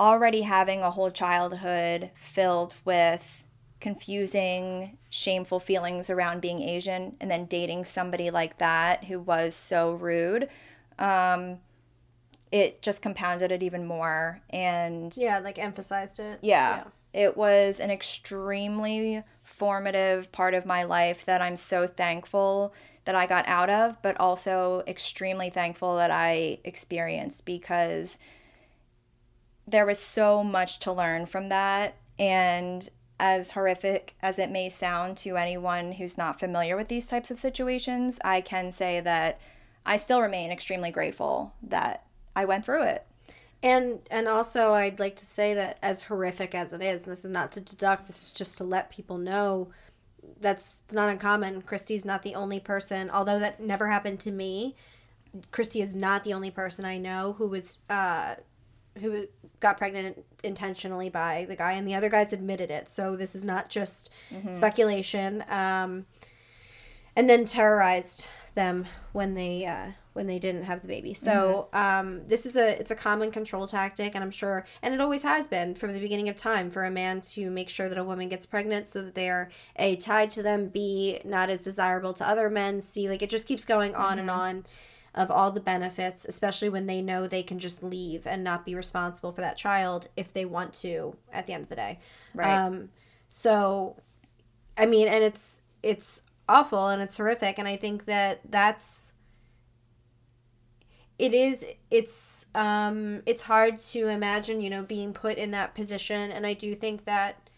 [0.00, 3.44] already having a whole childhood filled with
[3.80, 9.92] confusing, shameful feelings around being Asian, and then dating somebody like that who was so
[9.92, 10.48] rude,
[10.98, 11.58] um,
[12.50, 14.40] it just compounded it even more.
[14.50, 16.38] And Yeah, like emphasized it.
[16.42, 22.72] yeah, it was an extremely formative part of my life that I'm so thankful
[23.04, 28.18] that I got out of, but also extremely thankful that I experienced because
[29.70, 31.96] there was so much to learn from that.
[32.18, 37.30] And as horrific as it may sound to anyone who's not familiar with these types
[37.30, 39.40] of situations, I can say that
[39.84, 43.06] I still remain extremely grateful that I went through it.
[43.62, 47.24] And and also I'd like to say that as horrific as it is, and this
[47.24, 49.68] is not to deduct, this is just to let people know
[50.40, 51.62] that's not uncommon.
[51.62, 54.76] Christy's not the only person, although that never happened to me.
[55.50, 58.36] Christy is not the only person I know who was uh
[58.98, 59.26] who
[59.60, 62.88] got pregnant intentionally by the guy and the other guys admitted it.
[62.88, 64.10] So this is not just
[64.50, 65.44] speculation.
[65.48, 66.06] Um
[67.16, 71.14] and then terrorized them when they uh, when they didn't have the baby.
[71.14, 75.00] So um, this is a it's a common control tactic, and I'm sure, and it
[75.00, 77.98] always has been from the beginning of time for a man to make sure that
[77.98, 81.64] a woman gets pregnant so that they are a tied to them, b not as
[81.64, 84.64] desirable to other men, c like it just keeps going on and on
[85.14, 88.74] of all the benefits, especially when they know they can just leave and not be
[88.74, 91.98] responsible for that child if they want to at the end of the day.
[92.34, 92.54] Right.
[92.54, 92.90] Um,
[93.28, 93.96] so,
[94.76, 99.14] I mean, and it's it's awful and it's horrific, and I think that that's
[101.20, 106.30] it is it's um it's hard to imagine you know being put in that position
[106.30, 107.50] and i do think that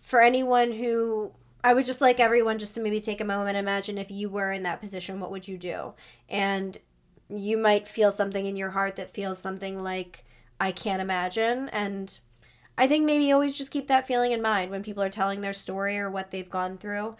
[0.00, 1.32] for anyone who
[1.64, 4.28] i would just like everyone just to maybe take a moment and imagine if you
[4.28, 5.94] were in that position what would you do?
[6.28, 6.78] And
[7.28, 10.24] you might feel something in your heart that feels something like
[10.60, 11.68] i can't imagine.
[11.70, 12.18] And
[12.78, 15.52] i think maybe always just keep that feeling in mind when people are telling their
[15.52, 17.16] story or what they've gone through.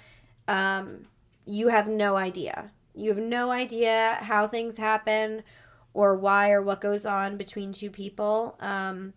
[0.46, 1.06] Um,
[1.46, 2.70] you have no idea.
[2.94, 5.42] You have no idea how things happen
[5.94, 8.56] or why or what goes on between two people.
[8.60, 9.14] Um,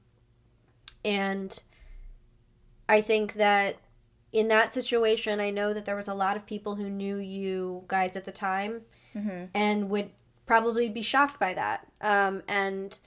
[1.03, 1.61] and
[2.87, 3.77] I think that
[4.31, 7.83] in that situation, I know that there was a lot of people who knew you
[7.87, 8.81] guys at the time
[9.53, 10.11] and would
[10.45, 11.87] probably be shocked by that.
[12.01, 12.97] Um, and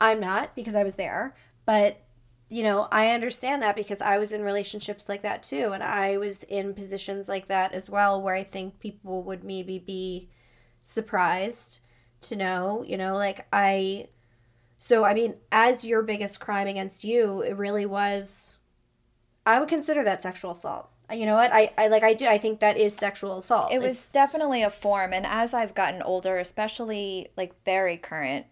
[0.00, 2.00] I'm not because I was there, but
[2.48, 5.70] you know, I understand that because I was in relationships like that too.
[5.72, 9.78] And I was in positions like that as well, where I think people would maybe
[9.78, 10.28] be
[10.82, 11.78] surprised
[12.22, 14.08] to know, you know, like I.
[14.78, 18.56] So, I mean, as your biggest crime against you, it really was.
[19.46, 20.90] I would consider that sexual assault.
[21.10, 21.52] Uh, you know what?
[21.52, 22.26] I, I like, I do.
[22.26, 23.72] I think that is sexual assault.
[23.72, 28.46] It was It's- definitely a form, and as I've gotten older, especially like very current,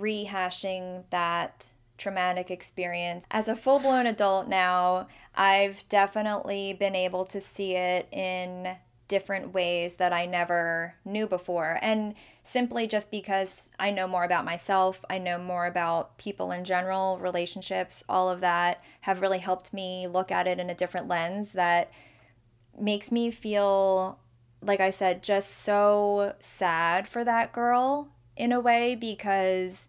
[0.00, 1.66] rehashing that
[1.98, 3.24] traumatic experience.
[3.30, 8.76] As a full blown adult now, I've definitely been able to see it in
[9.06, 11.78] different ways that I never knew before.
[11.82, 16.64] And simply just because I know more about myself, I know more about people in
[16.64, 21.08] general, relationships, all of that have really helped me look at it in a different
[21.08, 21.90] lens that
[22.78, 24.18] makes me feel
[24.60, 29.88] like I said just so sad for that girl in a way because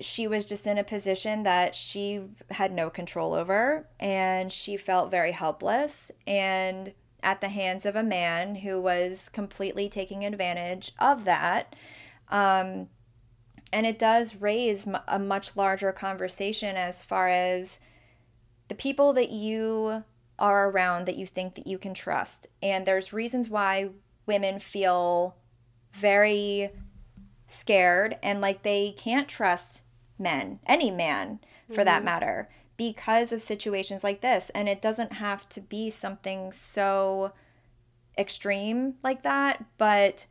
[0.00, 5.10] she was just in a position that she had no control over and she felt
[5.10, 6.92] very helpless and
[7.24, 11.74] at the hands of a man who was completely taking advantage of that.
[12.28, 12.88] Um,
[13.72, 17.80] and it does raise m- a much larger conversation as far as
[18.68, 20.04] the people that you
[20.38, 22.46] are around that you think that you can trust.
[22.62, 23.90] And there's reasons why
[24.26, 25.36] women feel
[25.92, 26.70] very
[27.46, 29.82] scared and like they can't trust
[30.18, 31.38] men any man
[31.72, 36.52] for that matter because of situations like this and it doesn't have to be something
[36.52, 37.32] so
[38.18, 40.26] extreme like that but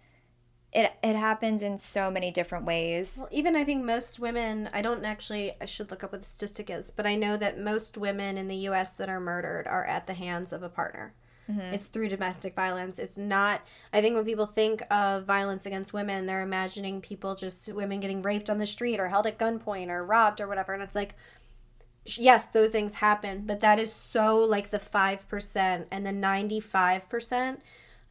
[0.71, 4.81] it it happens in so many different ways Well, even I think most women, I
[4.81, 7.97] don't actually, I should look up what the statistic is, but I know that most
[7.97, 11.13] women in the US that are murdered are at the hands of a partner.
[11.49, 11.73] Mm-hmm.
[11.73, 12.99] It's through domestic violence.
[12.99, 17.71] It's not, I think when people think of violence against women, they're imagining people just,
[17.71, 20.73] women getting raped on the street or held at gunpoint or robbed or whatever.
[20.73, 21.15] And it's like,
[22.05, 25.85] yes, those things happen, but that is so like the 5%.
[25.91, 27.57] And the 95%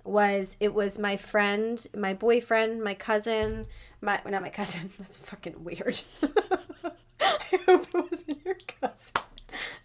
[0.04, 3.66] was, it was my friend, my boyfriend, my cousin,
[4.00, 6.00] my, not my cousin, that's fucking weird.
[6.22, 9.22] I hope it wasn't your cousin.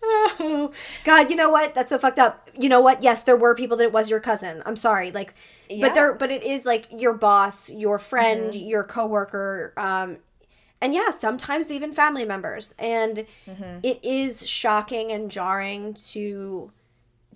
[0.09, 0.71] Oh
[1.03, 1.29] God!
[1.29, 1.73] You know what?
[1.73, 2.49] That's so fucked up.
[2.57, 3.03] You know what?
[3.03, 4.63] Yes, there were people that it was your cousin.
[4.65, 5.11] I'm sorry.
[5.11, 5.33] Like,
[5.69, 5.85] Yeah.
[5.85, 10.17] but there, but it is like your boss, your friend, your coworker, um,
[10.81, 12.75] and yeah, sometimes even family members.
[12.77, 13.25] And
[13.83, 16.71] it is shocking and jarring to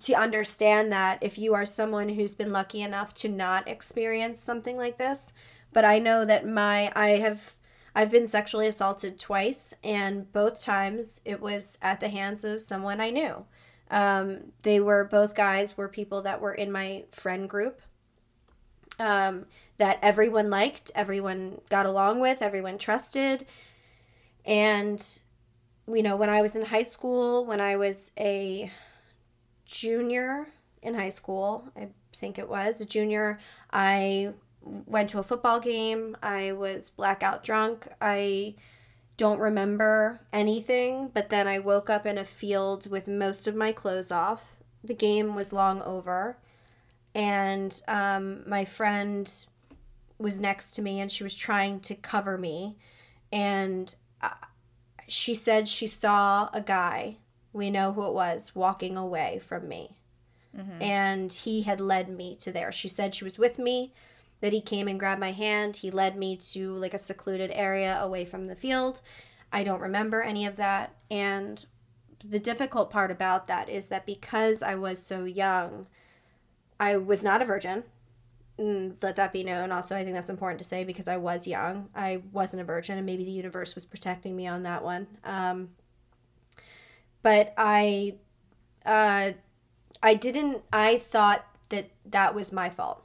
[0.00, 4.76] to understand that if you are someone who's been lucky enough to not experience something
[4.76, 5.32] like this.
[5.72, 7.56] But I know that my I have
[7.94, 13.00] I've been sexually assaulted twice, and both times it was at the hands of someone
[13.00, 13.44] I knew.
[13.90, 17.82] Um, they were both guys were people that were in my friend group
[18.98, 19.46] um,
[19.78, 23.46] that everyone liked, everyone got along with, everyone trusted.
[24.44, 25.18] And,
[25.86, 28.70] you know, when I was in high school, when I was a
[29.64, 30.48] junior
[30.82, 33.38] in high school, I think it was a junior,
[33.72, 34.34] I
[34.64, 36.16] went to a football game.
[36.22, 37.88] I was blackout drunk.
[38.00, 38.54] I
[39.16, 43.72] don't remember anything, but then I woke up in a field with most of my
[43.72, 44.58] clothes off.
[44.82, 46.38] The game was long over,
[47.14, 49.32] and um, my friend
[50.18, 52.76] was next to me and she was trying to cover me.
[53.32, 54.30] And uh,
[55.08, 57.16] she said she saw a guy,
[57.52, 59.98] we know who it was, walking away from me.
[60.82, 62.70] and he had led me to there.
[62.72, 63.92] She said she was with me,
[64.42, 65.76] that he came and grabbed my hand.
[65.78, 69.00] He led me to like a secluded area away from the field.
[69.52, 70.94] I don't remember any of that.
[71.10, 71.64] And
[72.24, 75.86] the difficult part about that is that because I was so young,
[76.82, 77.84] I was not a virgin.
[78.58, 79.70] Mm, let that be known.
[79.70, 81.88] Also, I think that's important to say because I was young.
[81.94, 85.06] I wasn't a virgin, and maybe the universe was protecting me on that one.
[85.22, 85.68] Um,
[87.22, 88.16] but I,
[88.84, 89.30] uh,
[90.02, 90.62] I didn't.
[90.72, 93.04] I thought that that was my fault.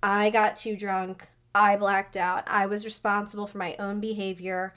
[0.00, 1.28] I got too drunk.
[1.56, 2.44] I blacked out.
[2.46, 4.76] I was responsible for my own behavior,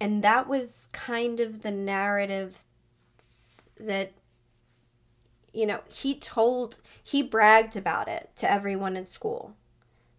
[0.00, 2.64] and that was kind of the narrative
[3.78, 4.14] that
[5.56, 9.56] you know, he told, he bragged about it to everyone in school.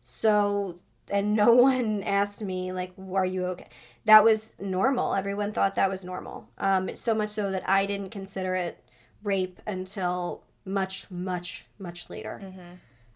[0.02, 0.80] So,
[1.12, 3.68] and no one asked me, like, are you okay?
[4.06, 5.14] That was normal.
[5.14, 6.50] Everyone thought that was normal.
[6.58, 8.84] Um, so much so that I didn't consider it
[9.24, 12.42] rape until much, much, much later.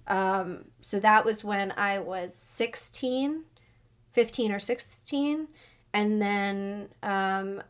[0.07, 3.45] Um, so that was when I was 16,
[4.11, 5.47] 15 or 16.
[5.93, 7.63] And then, um,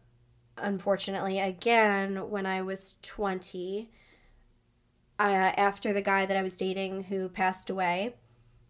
[0.57, 3.89] unfortunately, again, when I was 20,
[5.29, 8.15] uh, after the guy that I was dating who passed away,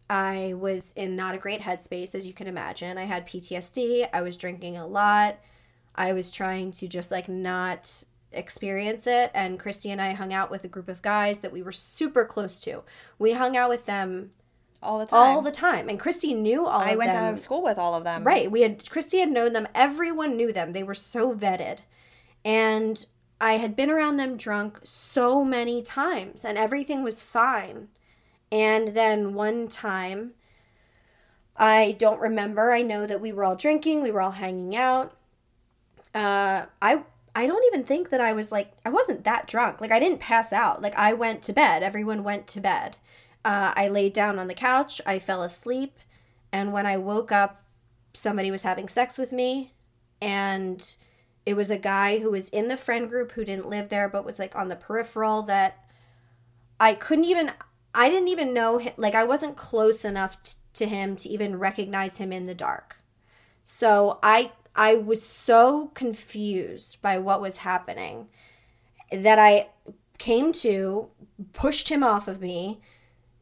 [0.09, 2.97] I was in not a great headspace, as you can imagine.
[2.97, 4.07] I had PTSD.
[4.13, 5.37] I was drinking a lot.
[5.95, 9.31] I was trying to just like not experience it.
[9.33, 12.25] And Christy and I hung out with a group of guys that we were super
[12.25, 12.83] close to.
[13.19, 14.31] We hung out with them
[14.81, 15.19] All the time.
[15.19, 15.89] all the time.
[15.89, 17.35] And Christy knew all I went them.
[17.35, 18.23] to school with all of them.
[18.23, 18.49] Right.
[18.51, 19.67] We had Christy had known them.
[19.75, 20.73] Everyone knew them.
[20.73, 21.79] They were so vetted.
[22.43, 23.05] And
[23.41, 27.89] I had been around them drunk so many times and everything was fine.
[28.51, 30.33] And then one time
[31.57, 32.71] I don't remember.
[32.71, 35.15] I know that we were all drinking, we were all hanging out.
[36.13, 37.03] Uh I
[37.35, 39.81] I don't even think that I was like I wasn't that drunk.
[39.81, 40.81] Like I didn't pass out.
[40.81, 41.83] Like I went to bed.
[41.83, 42.97] Everyone went to bed.
[43.43, 45.01] Uh, I laid down on the couch.
[45.05, 45.97] I fell asleep,
[46.51, 47.63] and when I woke up,
[48.13, 49.73] somebody was having sex with me,
[50.21, 50.95] and
[51.45, 54.25] it was a guy who was in the friend group who didn't live there but
[54.25, 55.83] was like on the peripheral that
[56.79, 57.51] I couldn't even
[57.93, 61.59] I didn't even know him, like I wasn't close enough t- to him to even
[61.59, 62.97] recognize him in the dark.
[63.63, 68.29] So I I was so confused by what was happening
[69.11, 69.69] that I
[70.17, 71.09] came to,
[71.51, 72.79] pushed him off of me,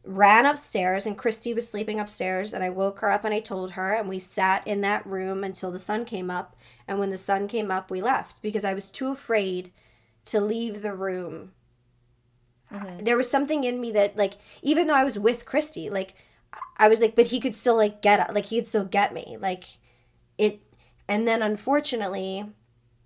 [0.04, 2.54] ran upstairs, and Christy was sleeping upstairs.
[2.54, 5.44] And I woke her up and I told her, and we sat in that room
[5.44, 6.56] until the sun came up.
[6.90, 9.72] And when the sun came up, we left because I was too afraid
[10.26, 11.52] to leave the room.
[12.74, 13.04] Mm-hmm.
[13.04, 16.16] There was something in me that, like, even though I was with Christy, like,
[16.78, 19.38] I was like, but he could still, like, get, like, he could still get me.
[19.40, 19.66] Like,
[20.40, 20.62] it,
[21.08, 22.46] and then unfortunately,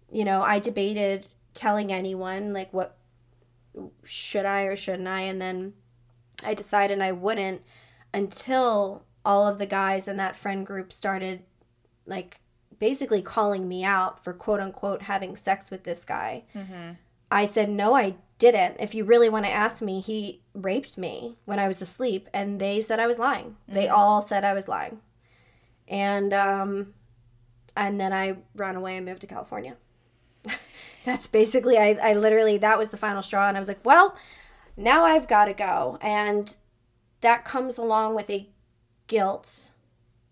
[0.09, 2.97] you know, I debated telling anyone, like, what
[4.05, 5.21] should I or shouldn't I?
[5.21, 5.73] And then
[6.41, 7.63] I decided I wouldn't
[8.13, 11.43] until all of the guys in that friend group started,
[12.05, 12.39] like,
[12.79, 16.43] basically calling me out for quote unquote having sex with this guy.
[17.31, 18.77] I said, no, I didn't.
[18.79, 22.29] If you really want to ask me, he raped me when I was asleep.
[22.33, 23.55] And they said I was lying.
[23.67, 24.99] They all said I was lying.
[25.87, 26.93] And, um,
[27.75, 29.77] and then I ran away and moved to California.
[31.05, 33.47] That's basically, I, I literally, that was the final straw.
[33.47, 34.15] And I was like, well,
[34.77, 35.97] now I've got to go.
[36.01, 36.55] And
[37.21, 38.47] that comes along with a
[39.07, 39.71] guilt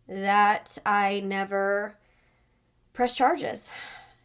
[0.08, 1.98] that I never
[2.94, 3.72] press charges.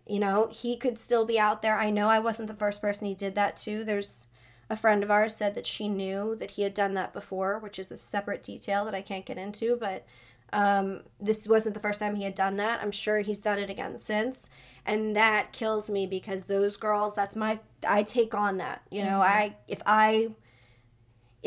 [0.06, 1.76] You know, he could still be out there.
[1.76, 3.84] I know I wasn't the first person he did that to.
[3.84, 4.28] There's
[4.70, 7.78] a friend of ours said that she knew that he had done that before, which
[7.78, 10.04] is a separate detail that I can't get into, but
[10.52, 12.80] um, this wasn't the first time he had done that.
[12.80, 14.48] I'm sure he's done it again since.
[14.84, 18.82] And that kills me because those girls, that's my, I take on that.
[18.90, 20.30] You know, I, if I,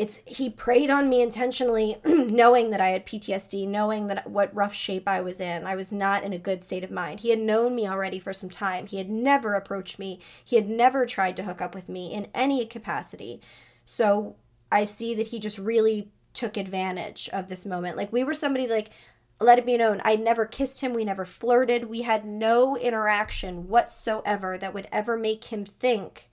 [0.00, 4.72] it's he preyed on me intentionally knowing that i had ptsd knowing that what rough
[4.72, 5.66] shape i was in.
[5.66, 7.20] I was not in a good state of mind.
[7.20, 8.86] He had known me already for some time.
[8.86, 10.20] He had never approached me.
[10.42, 13.40] He had never tried to hook up with me in any capacity.
[13.84, 14.36] So
[14.72, 17.98] i see that he just really took advantage of this moment.
[17.98, 18.90] Like we were somebody like
[19.38, 20.94] let it be known i never kissed him.
[20.94, 21.90] We never flirted.
[21.90, 26.29] We had no interaction whatsoever that would ever make him think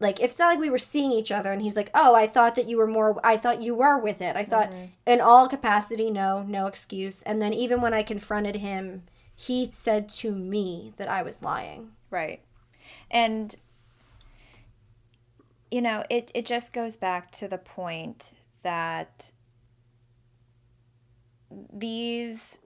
[0.00, 2.54] like it's not like we were seeing each other and he's like oh i thought
[2.54, 4.36] that you were more i thought you were with it.
[4.36, 4.86] I thought mm-hmm.
[5.06, 7.22] in all capacity no no excuse.
[7.22, 9.04] And then even when i confronted him
[9.36, 11.92] he said to me that i was lying.
[12.10, 12.40] Right.
[13.10, 13.54] And
[15.74, 18.30] you know, it it just goes back to the point
[18.62, 19.32] that
[21.72, 22.60] these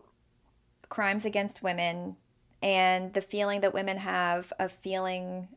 [0.90, 2.16] crimes against women
[2.62, 5.48] and the feeling that women have of feeling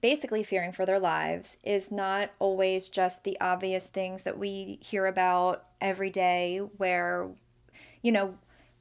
[0.00, 5.06] basically fearing for their lives is not always just the obvious things that we hear
[5.06, 7.28] about every day, where,
[8.02, 8.34] you know,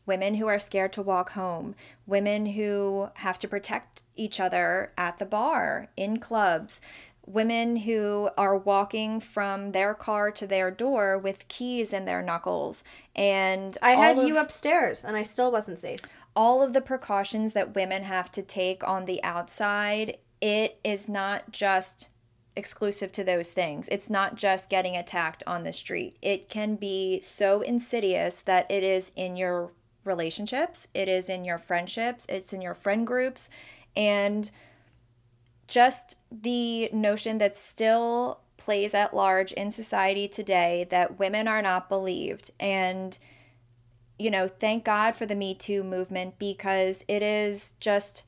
[0.05, 1.75] women who are scared to walk home,
[2.07, 6.81] women who have to protect each other at the bar, in clubs,
[7.25, 12.83] women who are walking from their car to their door with keys in their knuckles.
[13.15, 15.99] And I had all you upstairs and I still wasn't safe.
[16.35, 21.51] all of the precautions that women have to take on the outside, it is not
[21.51, 22.09] just
[22.55, 23.87] exclusive to those things.
[23.89, 26.17] It's not just getting attacked on the street.
[26.21, 29.71] It can be so insidious that it is in your
[30.03, 33.49] relationships, it is in your friendships, it's in your friend groups,
[33.95, 34.49] and
[35.67, 41.89] just the notion that still plays at large in society today that women are not
[41.89, 43.17] believed and
[44.19, 48.23] you know, thank God for the Me Too movement because it is just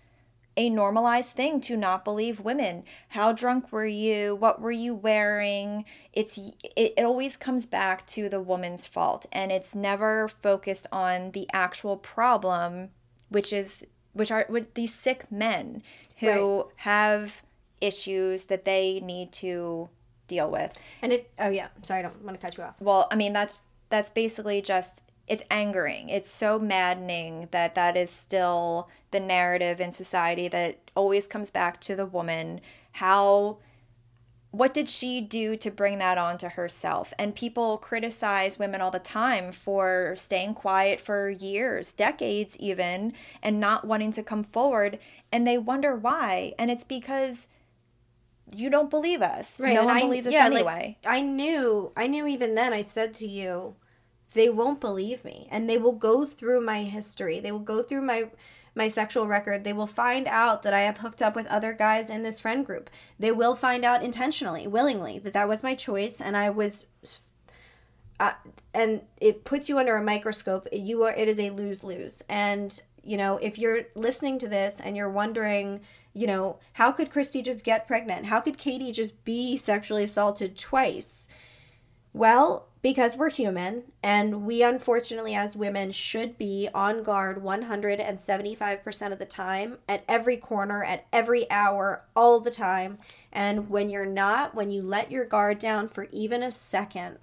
[0.62, 2.84] a normalized thing to not believe women.
[3.10, 4.36] How drunk were you?
[4.36, 5.86] What were you wearing?
[6.14, 11.32] It's it, it always comes back to the woman's fault and it's never focused on
[11.32, 12.90] the actual problem,
[13.30, 13.84] which is
[14.14, 15.82] which are with these sick men
[16.20, 16.66] who Right.
[16.78, 17.42] have
[17.80, 19.90] issues that they need to
[20.28, 20.72] deal with.
[21.02, 22.76] And if oh yeah, sorry, I don't want to cut you off.
[22.80, 26.10] Well, I mean that's that's basically just it's angering.
[26.10, 31.80] It's so maddening that that is still the narrative in society that always comes back
[31.82, 32.60] to the woman.
[32.92, 33.60] How
[34.52, 37.14] what did she do to bring that on to herself?
[37.18, 43.62] And people criticize women all the time for staying quiet for years, decades even, and
[43.62, 45.00] not wanting to come forward.
[45.32, 46.56] And they wonder why.
[46.60, 47.48] And it's because
[48.54, 49.62] you don't believe us.
[49.62, 49.76] Right.
[49.76, 50.98] no and one I- believes us yeah, like, anyway.
[51.06, 52.74] I knew, I knew even then.
[52.74, 53.76] I said to you,
[54.34, 57.40] they won't believe me, and they will go through my history.
[57.40, 58.30] They will go through my
[58.74, 59.64] my sexual record.
[59.64, 62.66] They will find out that I have hooked up with other guys in this friend
[62.66, 62.90] group.
[63.20, 66.86] They will find out intentionally, willingly, that that was my choice, and I was.
[68.20, 68.34] Uh,
[68.74, 70.68] and it puts you under a microscope.
[70.72, 71.14] You are.
[71.14, 75.10] It is a lose lose, and you know if you're listening to this and you're
[75.10, 75.82] wondering
[76.14, 78.26] you know, how could Christy just get pregnant?
[78.26, 81.28] How could Katie just be sexually assaulted twice?
[82.14, 89.20] Well, because we're human, and we unfortunately, as women, should be on guard 175% of
[89.20, 92.98] the time, at every corner, at every hour, all the time.
[93.32, 97.20] And when you're not, when you let your guard down for even a second,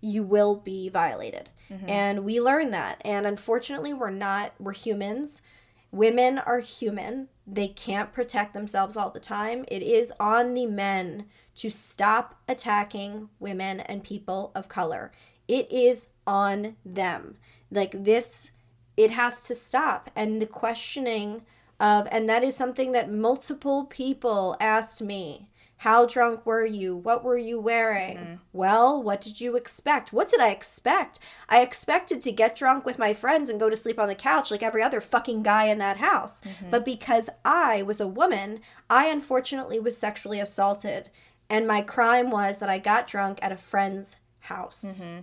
[0.00, 1.50] you will be violated.
[1.70, 1.88] Mm-hmm.
[1.88, 3.00] And we learn that.
[3.04, 5.42] And unfortunately, we're not, we're humans.
[5.90, 7.28] Women are human.
[7.46, 9.64] They can't protect themselves all the time.
[9.68, 11.26] It is on the men
[11.56, 15.10] to stop attacking women and people of color.
[15.46, 17.36] It is on them.
[17.70, 18.50] Like this,
[18.96, 20.10] it has to stop.
[20.14, 21.42] And the questioning
[21.80, 25.48] of, and that is something that multiple people asked me.
[25.78, 26.96] How drunk were you?
[26.96, 28.16] What were you wearing?
[28.16, 28.38] Mm.
[28.52, 30.12] Well, what did you expect?
[30.12, 31.20] What did I expect?
[31.48, 34.50] I expected to get drunk with my friends and go to sleep on the couch
[34.50, 36.40] like every other fucking guy in that house.
[36.40, 36.70] Mm-hmm.
[36.70, 38.60] But because I was a woman,
[38.90, 41.10] I unfortunately was sexually assaulted.
[41.48, 44.84] And my crime was that I got drunk at a friend's house.
[44.84, 45.20] Mm-hmm.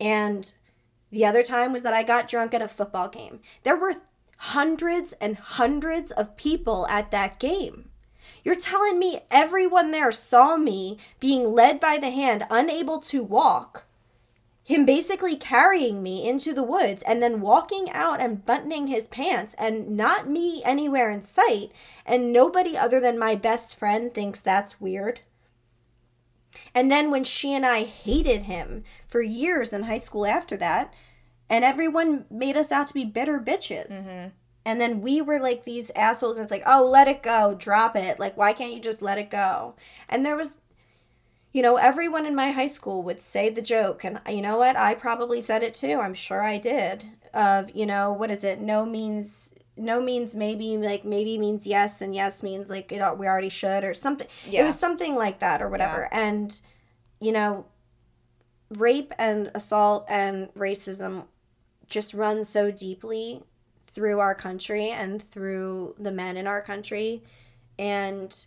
[0.00, 0.52] And
[1.12, 3.38] the other time was that I got drunk at a football game.
[3.62, 3.94] There were
[4.38, 7.90] hundreds and hundreds of people at that game.
[8.44, 13.86] You're telling me everyone there saw me being led by the hand, unable to walk,
[14.62, 19.54] him basically carrying me into the woods and then walking out and buttoning his pants
[19.58, 21.72] and not me anywhere in sight,
[22.04, 25.20] and nobody other than my best friend thinks that's weird.
[26.74, 30.92] And then when she and I hated him for years in high school after that,
[31.50, 34.08] and everyone made us out to be bitter bitches.
[34.08, 34.28] Mm-hmm.
[34.66, 37.96] And then we were like these assholes, and it's like, oh, let it go, drop
[37.96, 38.18] it.
[38.18, 39.74] Like, why can't you just let it go?
[40.08, 40.56] And there was,
[41.52, 44.76] you know, everyone in my high school would say the joke, and you know what?
[44.76, 46.00] I probably said it too.
[46.00, 47.04] I'm sure I did.
[47.34, 48.60] Of, you know, what is it?
[48.60, 53.26] No means no means maybe like maybe means yes and yes means like it we
[53.26, 54.62] already should or something Yeah.
[54.62, 56.60] it was something like that or whatever and
[57.20, 57.66] you know
[58.70, 61.26] rape and assault and racism
[61.88, 63.42] just run so deeply
[63.94, 67.22] through our country and through the men in our country.
[67.78, 68.46] And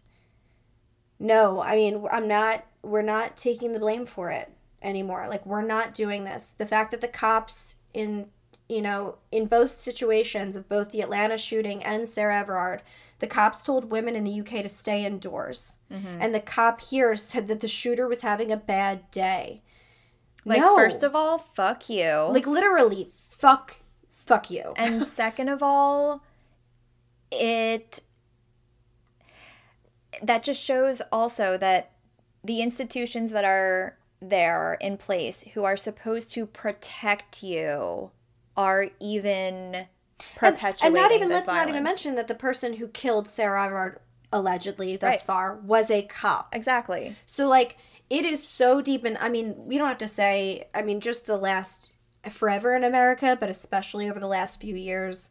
[1.19, 5.27] no i mean i'm not we're not taking the blame for it anymore.
[5.27, 6.53] Like we're not doing this.
[6.57, 8.27] The fact that the cops in
[8.69, 12.81] you know in both situations of both the atlanta shooting and sarah everard
[13.19, 15.77] the cops told women in the uk to stay indoors.
[15.91, 16.21] Mm-hmm.
[16.21, 19.63] And the cop here said that the shooter was having a bad day.
[20.45, 20.75] Like, no.
[20.75, 22.27] first of all, fuck you.
[22.31, 23.77] like literally fuck
[24.28, 26.23] fuck you and second of all,
[27.32, 27.99] it
[30.21, 31.91] that just shows also that
[32.43, 38.09] the institutions that are there in place who are supposed to protect you
[38.55, 39.86] are even
[40.36, 43.65] perpetuating and, and not even let's not even mention that the person who killed Sarah
[43.65, 43.99] Everard
[44.34, 45.21] allegedly thus Right.
[45.21, 46.53] far was a cop.
[46.53, 47.78] exactly So like
[48.09, 51.28] it is so deep and I mean, we don't have to say I mean just
[51.28, 51.93] the last
[52.30, 55.30] forever in America, but especially over the last few years,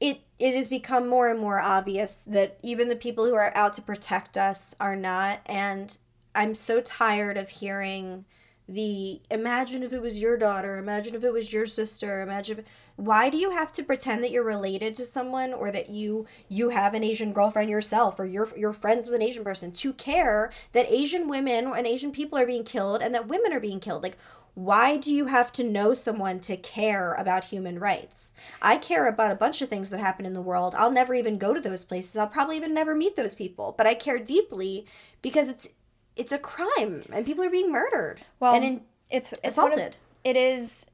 [0.00, 3.74] it it has become more and more obvious that even the people who are out
[3.74, 5.98] to protect us are not and
[6.34, 8.24] I'm so tired of hearing
[8.70, 12.64] the imagine if it was your daughter, imagine if it was your sister, imagine if,
[12.94, 16.68] why do you have to pretend that you're related to someone or that you you
[16.68, 20.52] have an Asian girlfriend yourself or you're you're friends with an Asian person to care
[20.72, 24.04] that Asian women and Asian people are being killed and that women are being killed?
[24.04, 24.16] Like
[24.54, 28.34] why do you have to know someone to care about human rights?
[28.60, 30.74] I care about a bunch of things that happen in the world.
[30.76, 32.16] I'll never even go to those places.
[32.16, 34.86] I'll probably even never meet those people, but I care deeply
[35.22, 35.68] because it's
[36.16, 38.20] it's a crime and people are being murdered.
[38.40, 38.80] Well, and in,
[39.10, 39.96] it's it's one of- assaulted.
[40.24, 40.86] it is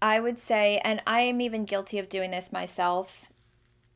[0.00, 3.22] i would say and i am even guilty of doing this myself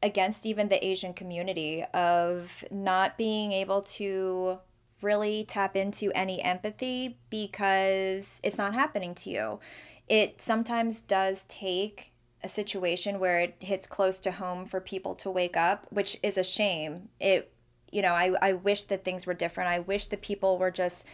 [0.02, 4.58] against even the asian community of not being able to
[5.02, 9.60] really tap into any empathy because it's not happening to you.
[10.08, 12.12] It sometimes does take
[12.44, 16.36] a situation where it hits close to home for people to wake up which is
[16.38, 17.08] a shame.
[17.20, 17.52] It
[17.90, 19.70] you know i, I wish that things were different.
[19.70, 21.06] I wish that people were just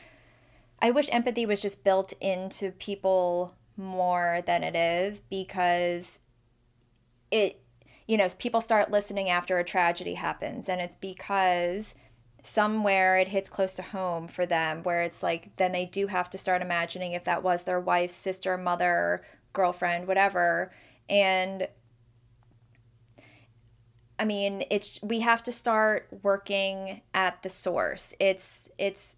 [0.80, 6.20] I wish empathy was just built into people more than it is because
[7.30, 7.60] it,
[8.06, 11.94] you know, people start listening after a tragedy happens, and it's because
[12.48, 16.30] somewhere it hits close to home for them where it's like then they do have
[16.30, 19.22] to start imagining if that was their wife, sister, mother,
[19.52, 20.72] girlfriend, whatever.
[21.08, 21.68] And
[24.18, 28.14] I mean, it's we have to start working at the source.
[28.18, 29.16] It's it's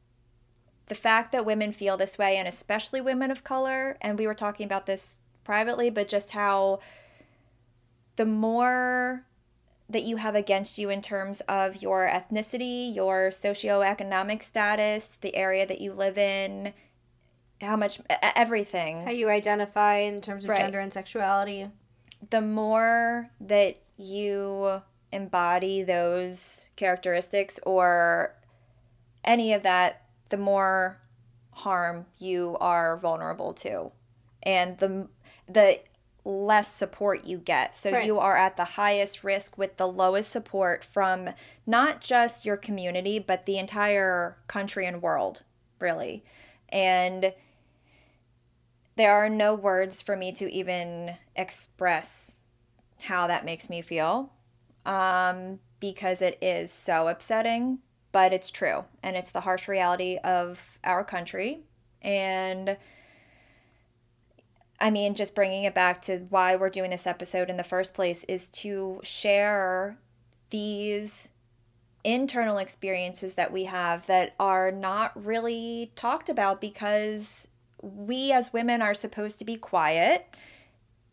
[0.86, 4.34] the fact that women feel this way and especially women of color and we were
[4.34, 6.80] talking about this privately but just how
[8.16, 9.24] the more
[9.90, 15.66] that you have against you in terms of your ethnicity, your socioeconomic status, the area
[15.66, 16.72] that you live in,
[17.60, 19.02] how much everything.
[19.04, 20.60] how you identify in terms of Right.
[20.60, 21.68] gender and sexuality.
[22.30, 24.80] the more that you
[25.12, 28.34] embody those characteristics or
[29.24, 31.00] any of that, the more
[31.52, 33.90] harm you are vulnerable to.
[34.42, 35.08] And the
[35.48, 35.80] the
[36.30, 37.74] less support you get.
[37.74, 38.06] So Right.
[38.06, 41.30] you are at the highest risk with the lowest support from
[41.66, 45.42] not just your community, but the entire country and world,
[45.78, 46.24] really.
[46.68, 47.34] And
[48.96, 52.46] there are no words for me to even express
[52.98, 54.32] how that makes me feel
[54.84, 57.78] um, because it is so upsetting,
[58.12, 58.84] but it's true.
[59.02, 61.60] And it's the harsh reality of our country.
[62.02, 62.76] And
[64.80, 67.94] I mean, just bringing it back to why we're doing this episode in the first
[67.94, 69.98] place is to share
[70.48, 71.28] these
[72.02, 77.46] internal experiences that we have that are not really talked about because
[77.82, 80.26] we as women are supposed to be quiet.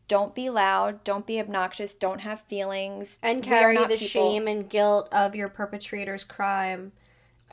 [0.07, 3.19] Don't be loud, don't be obnoxious, don't have feelings.
[3.21, 6.93] and carry the people- shame and guilt of your perpetrator's crime.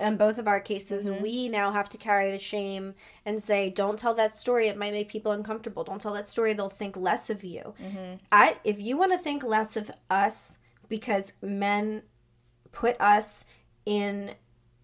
[0.01, 1.23] In both of our cases, Mm-hmm.
[1.23, 4.67] we now have to carry the shame and say, "Don't tell that story.
[4.69, 5.85] It might make people uncomfortable.
[5.85, 6.53] Don't tell that story.
[6.53, 8.17] They'll think less of you." Mm-hmm.
[8.33, 12.03] I, if you want to think less of us because men
[12.73, 13.45] put us
[13.87, 14.35] in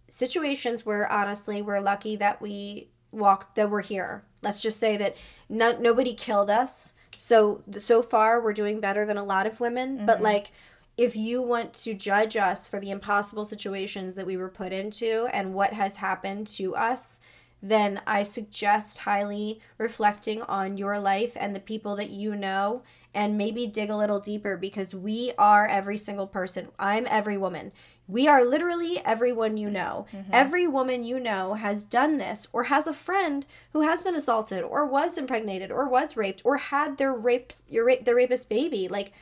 [0.08, 4.24] situations where honestly we're lucky that we walked that we're here.
[4.42, 5.16] Let's just say that
[5.48, 6.92] no, nobody killed us.
[7.18, 10.52] So so far we're doing better than a lot of women, but like
[11.00, 15.26] if you want to judge us for the impossible situations that we were put into
[15.32, 17.20] and what has happened to us,
[17.62, 22.82] then I suggest highly reflecting on your life and the people that you know
[23.14, 26.68] and maybe dig a little deeper because we are every single person.
[26.78, 27.72] I'm every woman.
[28.06, 30.06] We are literally everyone you know.
[30.12, 30.30] Mm-hmm.
[30.34, 34.62] Every woman you know has done this or has a friend who has been assaulted
[34.62, 38.86] or was impregnated or was raped or had their rapes your ra- their rapist baby.
[38.86, 39.12] Like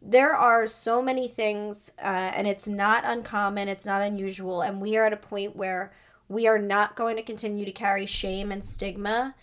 [0.00, 4.96] there are so many things uh, and it's not uncommon it's not unusual and we
[4.96, 5.92] are at a point where
[6.28, 9.34] we are not going to continue to carry shame and stigma.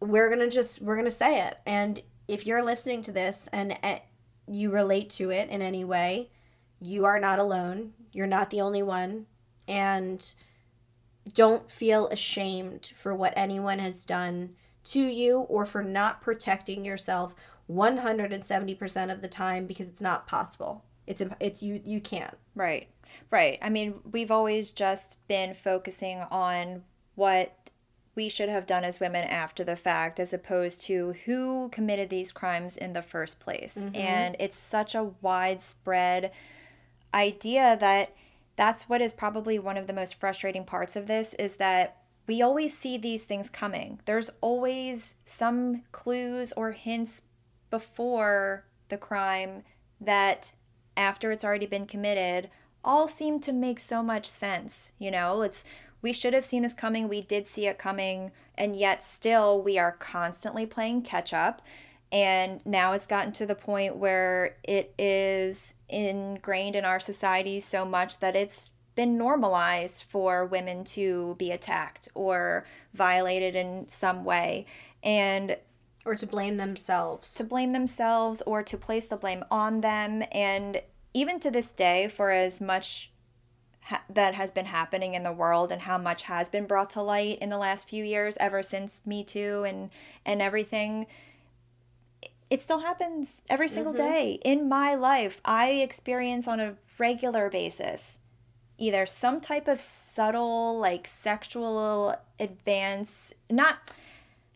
[0.00, 1.58] We're to just we're to say it.
[1.66, 3.98] And if you're listening to this and uh,
[4.46, 6.30] you relate to it in any way
[6.80, 7.92] you are not alone.
[8.10, 9.26] You're not the only one.
[9.68, 10.34] And
[11.34, 17.34] don't feel ashamed for what anyone has done to you or for not protecting yourself
[17.70, 20.84] 170% of the time because it's not possible.
[21.06, 22.88] it's it's you you can't Right.
[23.30, 23.58] Right.
[23.62, 27.56] I mean, we've always just been focusing on what
[28.14, 32.32] we should have done as women after the fact as opposed to who committed these
[32.32, 33.76] crimes in the first place.
[33.76, 33.96] Mm-hmm.
[33.96, 36.32] And it's such a widespread
[37.14, 38.14] idea that
[38.56, 41.96] that's what is probably one of the most frustrating parts of this is that
[42.26, 44.00] we always see these things coming.
[44.04, 47.22] There's always some clues or hints
[47.70, 49.62] before the crime
[50.00, 50.52] that
[50.96, 52.50] after it's already been committed
[52.84, 55.42] all seem to make so much sense you know?
[55.42, 55.64] It's
[56.02, 59.78] we should have seen this coming we did see it coming and yet still we
[59.78, 61.62] are constantly playing catch up.
[62.12, 67.84] And now it's gotten to the point where it is ingrained in our society so
[67.84, 74.66] much that it's been normalized for women to be attacked or violated in some way.
[75.02, 75.56] And
[76.04, 80.22] or to blame themselves to blame themselves or to place the blame on them.
[80.32, 80.82] And
[81.12, 83.10] even to this day, for as much
[83.82, 87.02] ha- that has been happening in the world and how much has been brought to
[87.02, 89.90] light in the last few years, ever since Me Too and
[90.24, 91.06] and everything,
[92.48, 94.10] it still happens every single mm-hmm.
[94.10, 95.40] day in my life.
[95.44, 98.20] I experience on a regular basis
[98.80, 103.92] either some type of subtle like sexual advance, not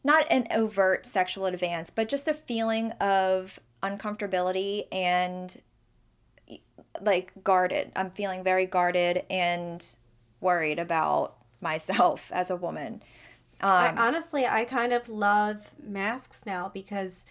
[0.04, 5.60] not an overt sexual advance, but just a feeling of uncomfortability and
[7.00, 7.90] like guarded.
[7.96, 9.84] I'm feeling very guarded and
[10.40, 13.02] worried about myself as a woman.
[13.60, 17.24] I, um, honestly i kind of love masks now because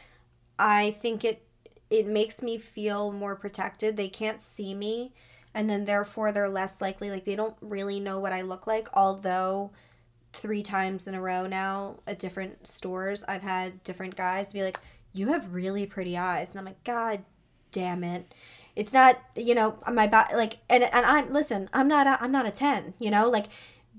[0.57, 1.45] i think it
[1.89, 5.13] it makes me feel more protected they can't see me
[5.53, 8.87] and then therefore they're less likely like they don't really know what i look like
[8.93, 9.71] although
[10.33, 14.79] three times in a row now at different stores i've had different guys be like
[15.13, 16.51] you have really pretty eyes.
[16.51, 17.23] And i'm like god
[17.71, 18.33] damn it.
[18.75, 22.31] It's not you know my body like and and i'm listen i'm not a, i'm
[22.31, 23.29] not a 10 you know?
[23.29, 23.47] Like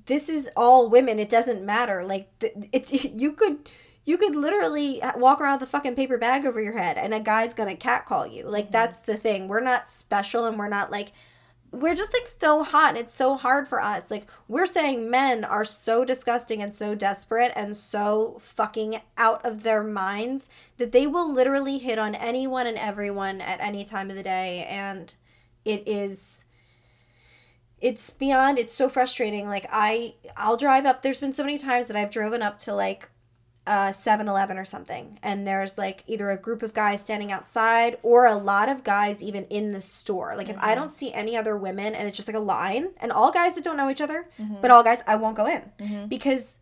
[0.07, 1.19] this is all women.
[1.19, 2.05] It doesn't matter.
[2.05, 3.69] Like th- it you could
[4.05, 7.21] you could literally walk around with a fucking paper bag over your head and a
[7.21, 8.45] guy's gonna catcall you.
[8.45, 8.73] Like mm-hmm.
[8.73, 9.49] that's the thing.
[9.49, 11.13] We're not special and we're not like
[11.75, 12.91] we're just like so hot.
[12.91, 14.11] And it's so hard for us.
[14.11, 19.63] Like we're saying men are so disgusting and so desperate and so fucking out of
[19.63, 24.17] their minds that they will literally hit on anyone and everyone at any time of
[24.17, 24.65] the day.
[24.69, 25.13] And
[25.65, 26.45] it is
[27.81, 29.49] it's beyond it's so frustrating.
[29.49, 31.03] Like i i'll drive up.
[31.03, 33.11] There's been so many times that i've driven up to like
[33.67, 35.19] uh 7-eleven or something.
[35.23, 39.23] And there's like either a group of guys standing outside or a lot of guys
[39.23, 40.35] even in the store.
[40.37, 40.81] Like if i mm-hmm.
[40.81, 43.65] don't see any other women and it's just like a line and all guys that
[43.65, 44.57] don't know each other mm-hmm.
[44.61, 45.63] but all guys i won't go in.
[45.81, 46.07] Mm-hmm.
[46.07, 46.61] Because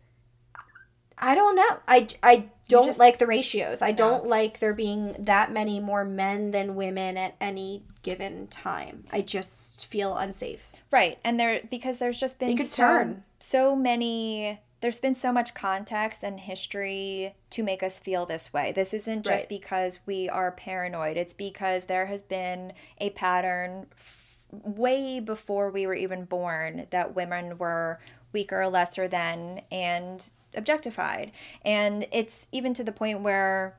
[1.17, 1.79] i don't know.
[1.87, 3.81] I i don't just- like the ratios.
[3.81, 9.05] I don't like there being that many more men than women at any given time.
[9.11, 10.65] I just feel unsafe.
[10.91, 11.19] Right.
[11.23, 13.23] And there because there's just been could so, turn.
[13.39, 18.73] so many there's been so much context and history to make us feel this way.
[18.73, 19.47] This isn't just Right.
[19.49, 21.15] because we are paranoid.
[21.15, 27.15] It's because there has been a pattern f- way before we were even born that
[27.15, 28.01] women were
[28.33, 31.31] weaker or lesser than and objectified.
[31.63, 33.77] And it's even to the point where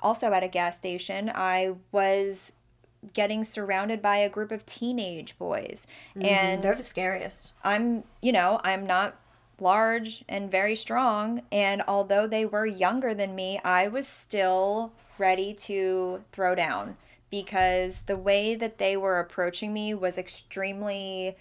[0.00, 2.54] also at a gas station, I was
[3.12, 5.86] getting surrounded by a group of teenage boys.
[6.16, 9.16] Mm, and they're the scariest I'm, you know, I'm not
[9.60, 11.42] large and very strong.
[11.52, 16.96] And although they were younger than me, I was still ready to throw down
[17.30, 21.36] because the way that they were approaching me was extremely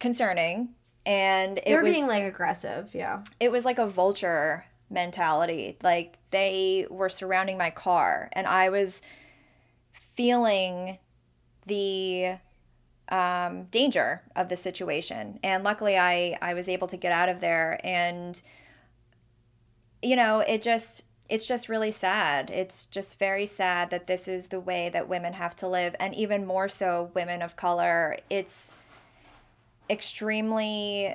[0.00, 0.70] concerning.
[1.04, 5.78] And it they're was being like aggressive yeah it was like a vulture mentality.
[5.82, 9.02] Like they were surrounding my car, and I was
[9.92, 10.98] feeling
[11.66, 12.34] the
[13.12, 15.38] um, danger of the situation.
[15.44, 17.78] And luckily, I I was able to get out of there.
[17.84, 18.40] And
[20.02, 22.50] you know, it just it's just really sad.
[22.50, 26.14] It's just very sad that this is the way that women have to live, and
[26.14, 28.16] even more so, women of color.
[28.30, 28.74] It's
[29.90, 31.14] extremely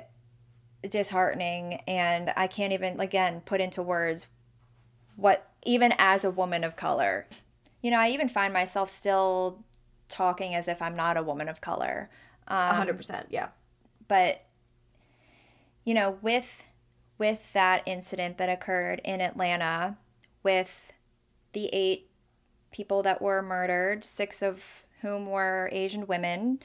[0.88, 4.26] disheartening and I can't even again put into words
[5.16, 7.26] what even as a woman of color.
[7.82, 9.64] You know, I even find myself still
[10.08, 12.10] talking as if I'm not a woman of color.
[12.46, 13.48] A hundred um, percent yeah
[14.06, 14.44] But
[15.84, 16.62] you know, with
[17.18, 19.96] with that incident that occurred in Atlanta
[20.42, 20.92] with
[21.52, 22.10] the eight
[22.70, 24.62] people that were murdered, six of
[25.00, 26.60] whom were Asian women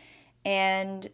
[0.46, 1.10] and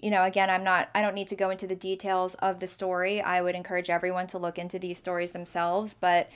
[0.00, 2.66] you know, again, I'm not, I don't need to go into the details of the
[2.66, 3.22] story.
[3.22, 5.96] I would encourage everyone to look into these stories themselves.
[5.98, 6.28] But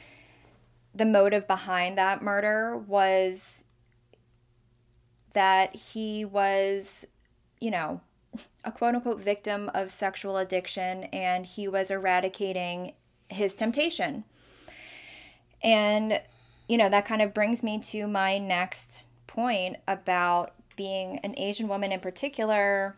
[0.94, 3.64] the motive behind that murder was
[5.32, 7.06] that he was,
[7.60, 8.00] you know,
[8.64, 12.92] a quote unquote victim of sexual addiction and he was eradicating
[13.28, 14.24] his temptation.
[15.62, 16.20] And,
[16.68, 21.68] you know, that kind of brings me to my next point about being an Asian
[21.68, 22.96] woman in particular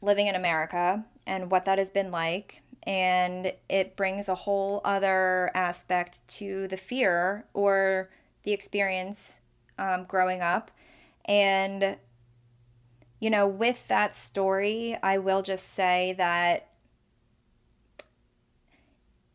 [0.00, 2.62] living in America and what that has been like.
[2.84, 8.08] And it brings a whole other aspect to the fear or
[8.44, 9.40] the experience
[9.78, 10.70] um, growing up.
[11.24, 11.96] And,
[13.20, 16.68] you know, with that story, I will just say that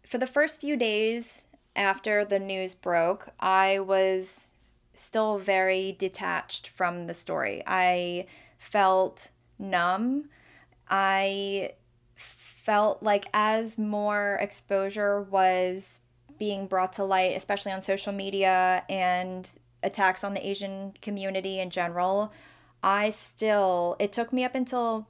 [0.05, 4.53] for the first few days after the news broke, I was
[4.93, 7.63] still very detached from the story.
[7.67, 8.27] I
[8.57, 10.29] felt numb.
[10.89, 11.73] I
[12.15, 15.99] felt like as more exposure was
[16.37, 19.49] being brought to light, especially on social media and
[19.83, 22.31] attacks on the Asian community in general,
[22.83, 25.07] I still, it took me up until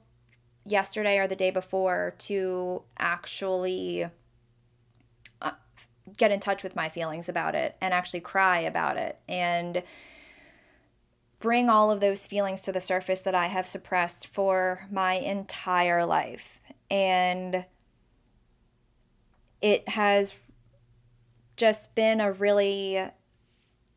[0.64, 4.06] yesterday or the day before to actually
[5.40, 5.50] uh,
[6.16, 9.82] get in touch with my feelings about it and actually cry about it and
[11.38, 16.04] bring all of those feelings to the surface that I have suppressed for my entire
[16.04, 16.60] life.
[16.90, 17.64] And
[19.60, 20.34] it has
[21.56, 23.02] just been a really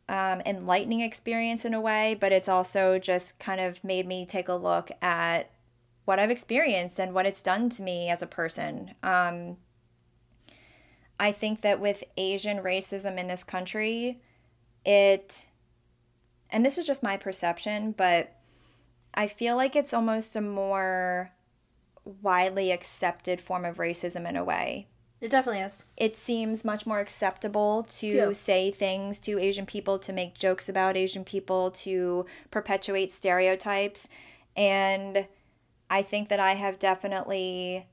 [0.09, 4.49] um, enlightening experience in a way, but it's also just kind of made me take
[4.49, 5.51] a look at
[6.05, 8.95] what I've experienced and what it's done to me as a person.
[9.03, 9.57] Um,
[11.19, 14.19] I think that with Asian racism in this country,
[14.83, 15.45] it,
[16.49, 18.35] and this is just my perception, but
[19.13, 21.31] I feel like it's almost a more
[22.03, 24.87] widely accepted form of racism in a way
[25.21, 25.85] it definitely is.
[25.97, 28.31] It seems much more acceptable to yeah.
[28.31, 34.07] say things to Asian people, to make jokes about Asian people, to perpetuate stereotypes.
[34.55, 35.27] And
[35.89, 37.87] I think that I have definitely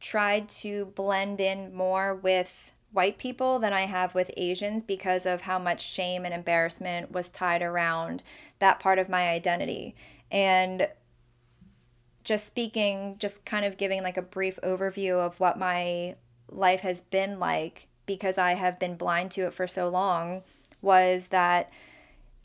[0.00, 5.42] tried to blend in more with white people than I have with Asians because of
[5.42, 8.22] how much shame and embarrassment was tied around
[8.58, 9.94] that part of my identity.
[10.30, 10.88] And
[12.24, 16.16] just speaking, just kind of giving like a brief overview of what my
[16.56, 20.42] life has been like because I have been blind to it for so long
[20.80, 21.70] was that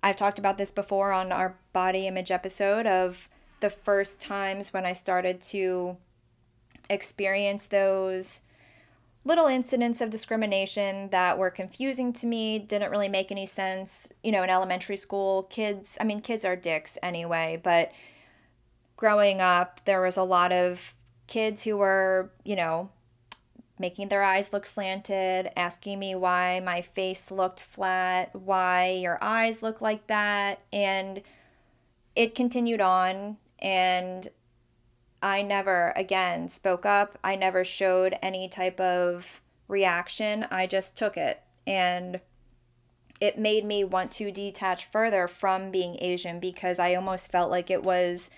[0.04, 3.30] I've talked about this before on our body image episode of
[3.60, 5.98] the first times when I started to
[6.90, 8.42] experience those
[9.26, 14.12] little incidents of discrimination that were confusing to me, didn't really make any sense.
[14.24, 17.92] You know, in elementary school, kids, I mean, kids are dicks anyway, but
[18.96, 20.94] growing up, there was a lot of
[21.28, 22.90] kids who were, you know,
[23.80, 29.62] making their eyes look slanted, asking me why my face looked flat, why your eyes
[29.62, 30.60] look like that.
[30.74, 31.22] And
[32.16, 33.38] it continued on.
[33.60, 34.28] And
[35.22, 37.18] I never, again, spoke up.
[37.24, 40.46] I never showed any type of reaction.
[40.50, 41.42] I just took it.
[41.66, 42.20] And
[43.20, 47.72] it made me want to detach further from being Asian because I almost felt like
[47.72, 48.30] it was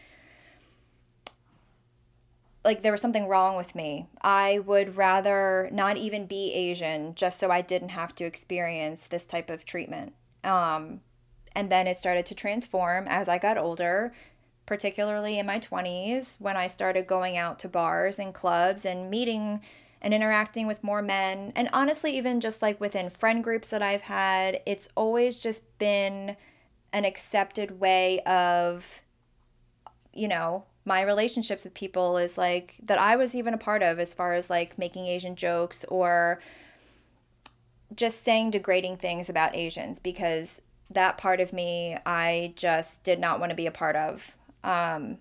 [2.64, 4.08] like there was something wrong with me.
[4.22, 9.26] I would rather not even be Asian just so I didn't have to experience this
[9.26, 10.14] type of treatment.
[10.44, 11.02] Um,
[11.56, 14.14] and then it started to transform as I got older,
[14.66, 19.62] particularly in my 20s when I started going out to bars and clubs and meeting
[20.02, 21.52] and interacting with more men.
[21.56, 26.38] And honestly, even just like within friend groups that I've had, it's always just been
[26.94, 29.02] an accepted way of,
[30.14, 34.00] you know, my relationships with people is like that I was even a part of
[34.00, 36.42] as far as like making Asian jokes or
[37.96, 43.40] just saying degrading things about Asians because that part of me I just did not
[43.40, 44.36] want to be a part of.
[44.64, 45.18] Um,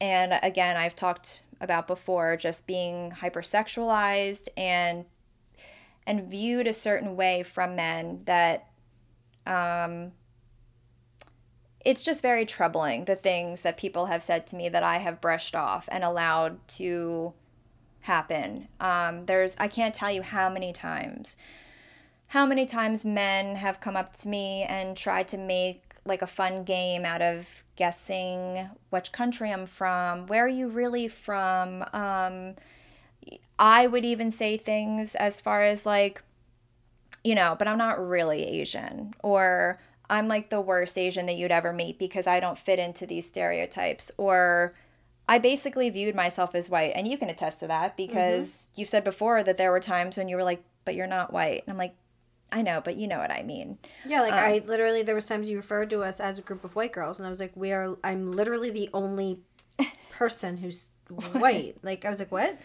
[0.00, 5.04] and again, I've talked about before just being hypersexualized and
[6.06, 8.68] and viewed a certain way from men that
[9.46, 10.12] um,
[11.88, 15.22] it's just very troubling the things that people have said to me that I have
[15.22, 17.32] brushed off and allowed to
[18.00, 18.68] happen.
[18.78, 21.38] Um, there's, I can't tell you how many times,
[22.26, 26.26] how many times men have come up to me and tried to make like a
[26.26, 31.86] fun game out of guessing which country I'm from, where are you really from?
[31.94, 32.56] Um,
[33.58, 36.22] I would even say things as far as like,
[37.24, 39.80] you know, but I'm not really Asian, or
[40.10, 43.26] I'm like the worst Asian that you'd ever meet because I don't fit into these
[43.26, 44.10] stereotypes.
[44.16, 44.74] Or
[45.28, 46.92] I basically viewed myself as white.
[46.94, 48.80] And you can attest to that because mm-hmm.
[48.80, 51.64] you've said before that there were times when you were like, but you're not white.
[51.66, 51.94] And I'm like,
[52.50, 53.78] I know, but you know what I mean.
[54.06, 56.64] Yeah, like um, I literally there was times you referred to us as a group
[56.64, 57.96] of white girls, and I was like, we are.
[58.02, 59.40] I'm literally the only
[60.10, 61.76] person who's white.
[61.82, 62.58] like I was like, what?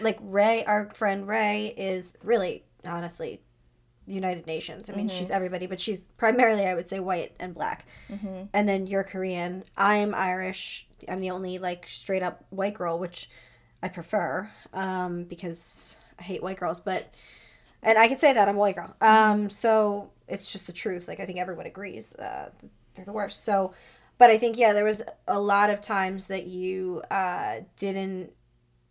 [0.00, 3.40] Like Ray, our friend Ray, is really honestly
[4.06, 4.90] United Nations.
[4.90, 5.16] I mean, mm-hmm.
[5.16, 7.86] she's everybody, but she's primarily, I would say, white and black.
[8.10, 8.44] Mm-hmm.
[8.52, 9.64] And then you're Korean.
[9.76, 10.86] I'm Irish.
[11.08, 13.28] I'm the only like straight up white girl, which
[13.82, 16.80] I prefer um, because I hate white girls.
[16.80, 17.12] But
[17.82, 18.94] and I can say that I'm a white girl.
[19.00, 21.08] Um, so it's just the truth.
[21.08, 22.50] Like I think everyone agrees uh,
[22.94, 23.44] they're the worst.
[23.44, 23.72] So,
[24.18, 28.32] but I think yeah, there was a lot of times that you uh, didn't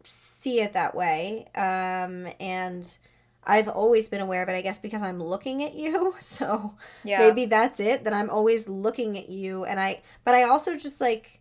[0.03, 2.97] see it that way, um, and
[3.43, 6.15] I've always been aware of it, I guess, because I'm looking at you.
[6.21, 7.19] So yeah.
[7.19, 9.65] maybe that's it, that I'm always looking at you.
[9.65, 11.39] And I, but I also just like,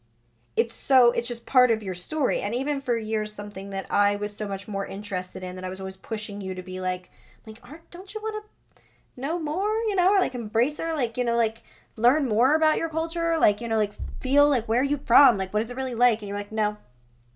[0.57, 2.41] it's so, it's just part of your story.
[2.41, 5.69] And even for years, something that I was so much more interested in that I
[5.69, 7.11] was always pushing you to be like,
[7.47, 8.83] like, Art, don't you want to
[9.21, 11.63] know more, you know, or like embrace her, like, you know, like
[11.97, 15.37] learn more about your culture, like, you know, like feel like where are you from?
[15.37, 16.21] Like, what is it really like?
[16.21, 16.79] And you're like, no,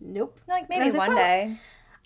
[0.00, 0.40] nope.
[0.48, 1.58] Like maybe one like, well, day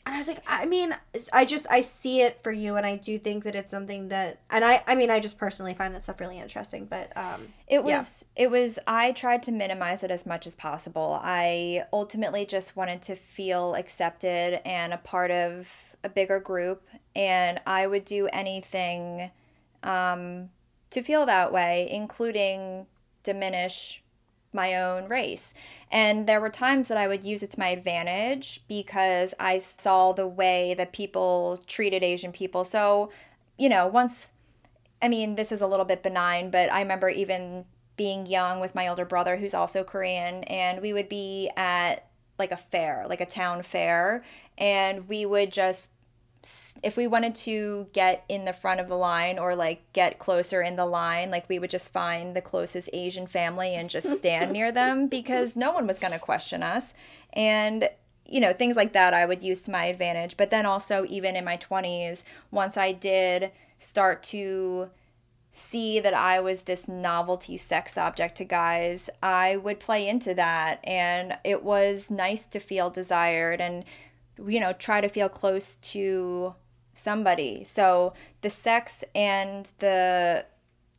[0.08, 0.96] and I was like, I mean,
[1.34, 4.40] I just I see it for you, and I do think that it's something that,
[4.48, 6.86] and I I mean, I just personally find that stuff really interesting.
[6.86, 8.44] But um, it was yeah.
[8.44, 11.20] it was I tried to minimize it as much as possible.
[11.22, 15.70] I ultimately just wanted to feel accepted and a part of
[16.02, 19.30] a bigger group, and I would do anything
[19.82, 20.48] um,
[20.88, 22.86] to feel that way, including
[23.24, 24.02] diminish
[24.52, 25.54] my own race.
[25.90, 30.12] And there were times that I would use it to my advantage because I saw
[30.12, 32.64] the way that people treated Asian people.
[32.64, 33.10] So,
[33.56, 34.32] you know, once,
[35.02, 37.64] I mean, this is a little bit benign, but I remember even
[37.96, 42.06] being young with my older brother who's also Korean, and we would be at
[42.38, 44.24] like a fair, like a town fair,
[44.56, 45.90] and we would just
[46.82, 50.62] if we wanted to get in the front of the line or like get closer
[50.62, 54.52] in the line, like we would just find the closest Asian family and just stand
[54.52, 56.94] near them because no one was going to question us.
[57.32, 57.88] And
[58.28, 60.36] you know, things like that I would use to my advantage.
[60.36, 64.90] But then also, even in my 20s, once I did start to
[65.50, 70.80] see that I was this novelty sex object to guys, I would play into that.
[70.84, 73.62] And it was nice to feel desired.
[73.62, 73.84] And
[74.46, 76.54] you know, try to feel close to
[76.94, 77.64] somebody.
[77.64, 80.44] So the sex and the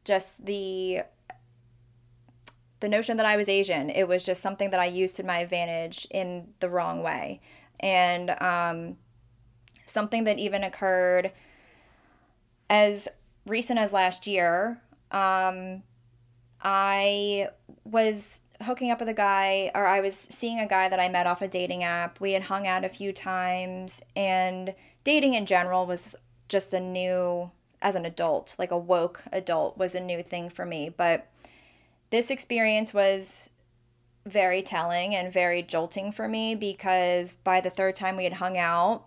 [0.05, 1.01] just the
[2.79, 5.39] the notion that I was Asian, it was just something that I used to my
[5.39, 7.41] advantage in the wrong way.
[7.81, 8.97] And um,
[9.85, 11.33] something that even occurred
[12.69, 13.09] as
[13.45, 14.81] recent as last year,
[15.11, 15.83] um,
[16.61, 17.49] I
[17.83, 21.28] was hooking up with a guy, or I was seeing a guy that I met
[21.28, 22.20] off a dating app.
[22.20, 26.16] We had hung out a few times, and dating in general was
[26.49, 27.51] just a new,
[27.82, 30.89] as an adult, like a woke adult, was a new thing for me.
[30.89, 31.28] But
[32.10, 33.49] this experience was
[34.26, 38.57] very telling and very jolting for me because by the third time we had hung
[38.57, 39.05] out,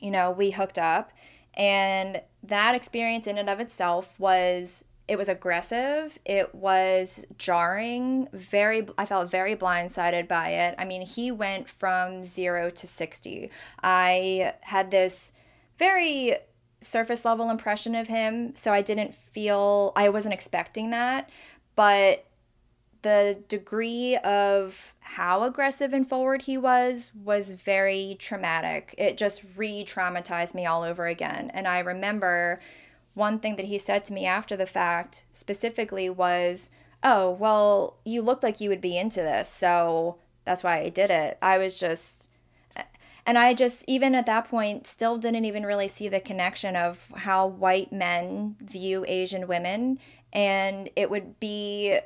[0.00, 1.12] you know, we hooked up.
[1.54, 6.18] And that experience in and of itself was it was aggressive.
[6.26, 8.28] It was jarring.
[8.32, 10.74] Very i felt very blindsided by it.
[10.78, 13.50] I mean he went from 0 to 60
[13.82, 15.32] i had this
[15.78, 16.36] very
[16.80, 21.30] surface level impression of him so i didn't feel i wasn't expecting that.
[21.74, 22.26] But
[23.02, 28.94] the degree of how aggressive and forward he was was very traumatic.
[28.98, 31.50] It just re-traumatized me all over again.
[31.54, 32.60] And i remember
[33.18, 36.70] one thing that he said to me after the fact specifically was,
[37.02, 41.10] Oh, well, you looked like you would be into this, so that's why I did
[41.10, 41.38] it.
[41.42, 42.28] I was just.
[43.26, 47.04] And I just, even at that point, still didn't even really see the connection of
[47.14, 49.98] how white men view Asian women.
[50.32, 51.98] And it would be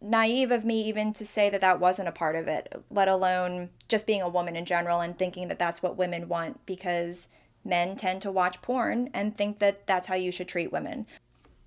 [0.00, 3.68] naive of me even to say that that wasn't a part of it, let alone
[3.88, 7.28] just being a woman in general and thinking that that's what women want because
[7.64, 11.06] men tend to watch porn and think that that's how you should treat women.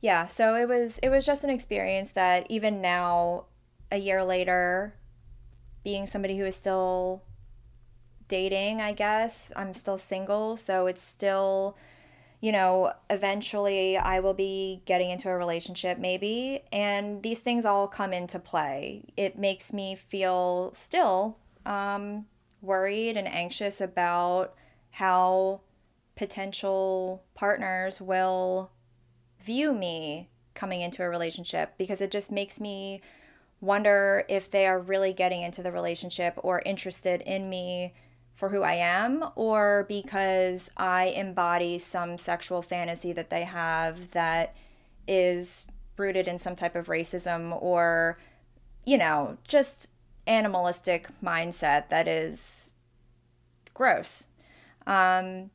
[0.02, 3.46] Yeah, so it was it was just an experience that even now
[3.92, 4.96] a year later
[5.84, 7.24] being somebody who is still
[8.28, 11.78] dating, I guess, I'm still single, so it's still
[12.44, 16.62] you know, eventually I will be getting into a relationship, maybe.
[16.74, 19.06] And these things all come into play.
[19.16, 22.26] It makes me feel still um,
[22.62, 24.56] worried and anxious about
[24.92, 25.62] how
[26.16, 28.72] potential partners will
[29.44, 33.02] view me coming into a relationship because it just makes me
[33.62, 37.94] wonder if they are really getting into the relationship or interested in me
[38.36, 44.56] for who I am or because I embody some sexual fantasy that they have that
[45.08, 45.66] is
[45.98, 48.18] rooted in some type of racism or,
[48.86, 49.90] you know, just
[50.28, 52.74] animalistic mindset that is
[53.74, 54.28] gross.
[54.88, 55.52] Um,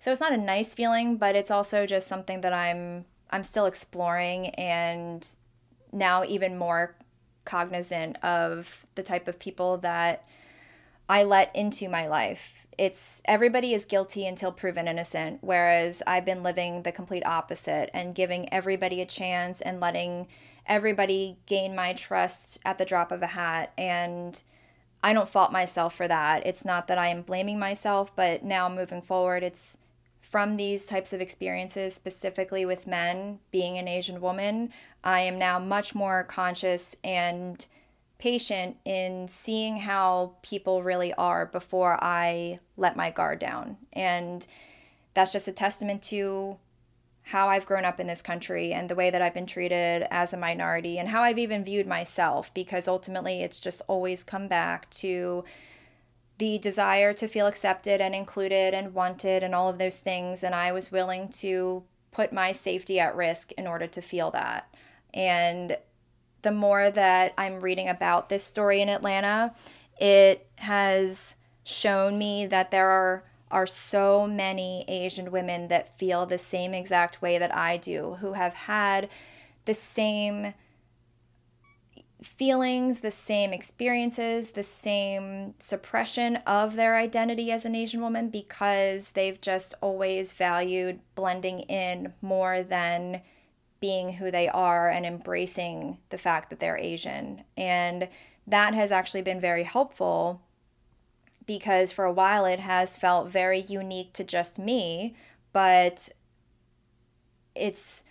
[0.00, 3.66] so it's not a nice feeling, but it's also just something that I'm I'm still
[3.66, 5.28] exploring and
[5.92, 6.96] now even more
[7.44, 10.26] cognizant of the type of people that
[11.08, 12.66] I let into my life.
[12.78, 18.14] It's everybody is guilty until proven innocent, whereas I've been living the complete opposite and
[18.14, 20.28] giving everybody a chance and letting
[20.66, 23.72] everybody gain my trust at the drop of a hat.
[23.76, 24.42] And
[25.04, 26.46] I don't fault myself for that.
[26.46, 29.76] It's not that I am blaming myself, but now moving forward, it's
[30.30, 34.72] from these types of experiences, specifically with men, being an Asian woman,
[35.02, 37.66] I am now much more conscious and
[38.18, 43.76] patient in seeing how people really are before I let my guard down.
[43.92, 44.46] And
[45.14, 46.58] that's just a testament to
[47.24, 50.32] how I've grown up in this country and the way that I've been treated as
[50.32, 54.88] a minority and how I've even viewed myself because ultimately it's just always come back
[54.90, 55.44] to
[56.40, 60.42] the desire to feel accepted and included and wanted and all of those things.
[60.42, 61.82] And I was willing to
[62.12, 64.74] put my safety at risk in order to feel that.
[65.12, 65.76] And
[66.40, 69.54] the more that I'm reading about this story in Atlanta,
[70.00, 76.38] it has shown me that there are are so many Asian women that feel the
[76.38, 79.08] same exact way that I do, who have had
[79.64, 80.54] the same
[82.22, 89.10] feelings, the same experiences, the same suppression of their identity as an Asian woman because
[89.10, 93.22] they've just always valued blending in more than
[93.80, 97.42] being who they are and embracing the fact that they're Asian.
[97.56, 98.08] And
[98.46, 100.42] that has actually been very helpful
[101.46, 105.16] because for a while it has felt very unique to just me,
[105.52, 106.10] but
[107.54, 108.04] it's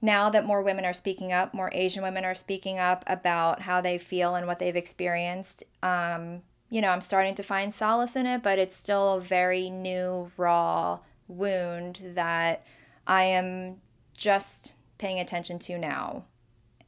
[0.00, 3.80] now that more women are speaking up, more Asian women are speaking up about how
[3.80, 8.26] they feel and what they've experienced, um, you know, I'm starting to find solace in
[8.26, 12.64] it, but it's still a very new, raw wound that
[13.06, 13.76] I am
[14.14, 16.24] just paying attention to now.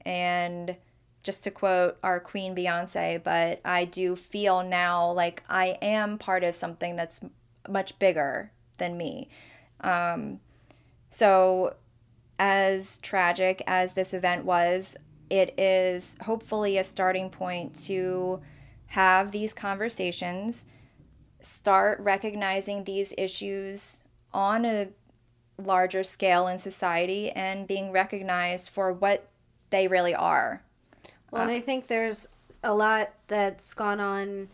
[0.05, 0.77] And
[1.23, 6.45] just to quote our queen Beyonce, but I do feel now like I am part
[6.45, 7.21] of something that's
[7.69, 9.29] much bigger than me.
[9.81, 10.41] Um,
[11.11, 11.75] so
[12.41, 14.97] as tragic as this event was,
[15.29, 18.41] it is hopefully a starting point to
[18.87, 20.65] have these conversations,
[21.41, 24.89] start recognizing these issues on a
[25.59, 29.29] larger scale in society and being recognized for what
[29.69, 30.63] they really are.
[31.31, 32.27] Well, and I think there's
[32.65, 34.49] a lot that's gone on.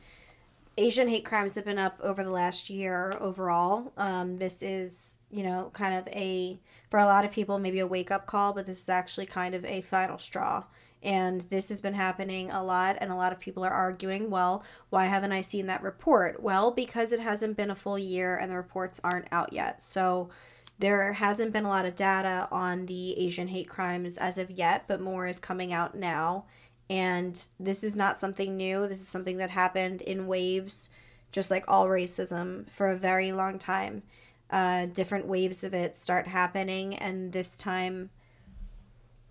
[0.76, 3.92] Asian hate crimes have been up over the last year overall.
[3.96, 6.58] Um, this is, you know, kind of a
[6.90, 9.54] for a lot of people, maybe a wake up call, but this is actually kind
[9.54, 10.64] of a final straw.
[11.02, 14.64] And this has been happening a lot, and a lot of people are arguing, well,
[14.90, 16.42] why haven't I seen that report?
[16.42, 19.82] Well, because it hasn't been a full year and the reports aren't out yet.
[19.82, 20.30] So
[20.78, 24.84] there hasn't been a lot of data on the Asian hate crimes as of yet,
[24.86, 26.46] but more is coming out now.
[26.88, 28.86] And this is not something new.
[28.88, 30.88] This is something that happened in waves,
[31.32, 34.02] just like all racism, for a very long time
[34.50, 36.94] uh, different waves of it start happening.
[36.94, 38.10] And this time,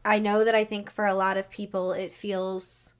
[0.03, 2.93] I know that I think for a lot of people, it feels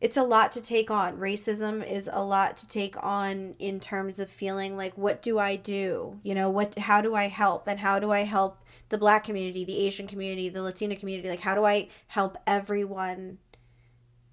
[0.00, 1.18] it's a lot to take on.
[1.18, 5.56] Racism is a lot to take on in terms of feeling like, what do I
[5.56, 6.18] do?
[6.22, 7.68] You know, what, how do I help?
[7.68, 8.58] And how do I help
[8.88, 11.28] the black community, the Asian community, the Latina community?
[11.28, 13.38] Like, how do I help everyone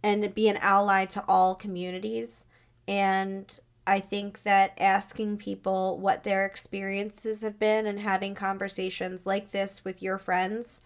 [0.02, 2.46] and be an ally to all communities?
[2.88, 9.52] And I think that asking people what their experiences have been and having conversations like
[9.52, 10.82] this with your friends,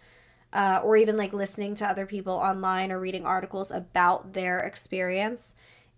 [0.54, 5.56] uh, or even like listening to other people online or reading articles about their experience,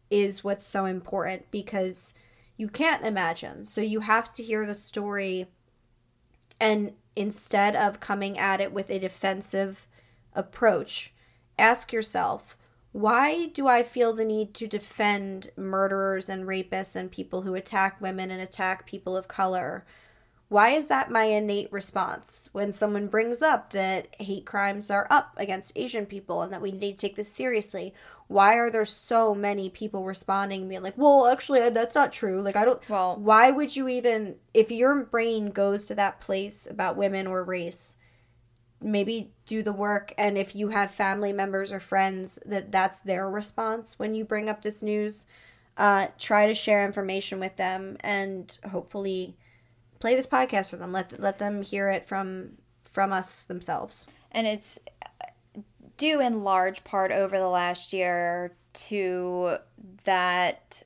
[0.10, 2.14] is what's so important because
[2.56, 3.66] you can't imagine.
[3.66, 5.48] So you have to hear the story,
[6.58, 9.90] and instead of coming at it with a defensive
[10.34, 11.12] approach,
[11.60, 12.56] ask yourself
[12.94, 18.00] why do I feel the need to defend murderers and rapists and people who attack
[18.00, 19.84] women and attack people of color?
[20.48, 25.34] Why is that my innate response when someone brings up that hate crimes are up
[25.38, 27.96] against Asian people and that we need to take this seriously?
[28.28, 32.56] Why are there so many people responding being like, "Well, actually that's not true." Like
[32.56, 36.96] I don't Well, why would you even if your brain goes to that place about
[36.96, 37.96] women or race,
[38.84, 43.30] maybe do the work and if you have family members or friends that that's their
[43.30, 45.26] response when you bring up this news
[45.78, 49.36] uh, try to share information with them and hopefully
[50.00, 50.92] play this podcast for them.
[50.92, 54.08] Let let them hear it from from us themselves.
[54.32, 54.78] And it's
[55.98, 59.58] due in large part over the last year to
[60.04, 60.84] that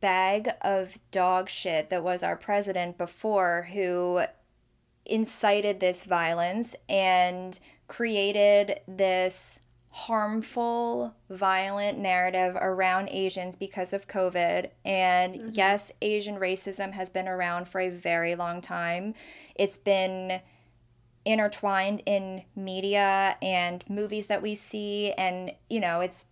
[0.00, 4.22] bag of dog shit that was our president before who
[5.04, 7.58] incited this violence and
[7.88, 9.60] created this
[9.90, 14.70] harmful, violent narrative around Asians because of COVID.
[14.86, 15.48] And mm-hmm.
[15.52, 19.14] yes, Asian racism has been around for a very long time.
[19.54, 20.40] It's been
[21.24, 25.12] intertwined in media and movies that we see.
[25.12, 26.24] And, you know, it's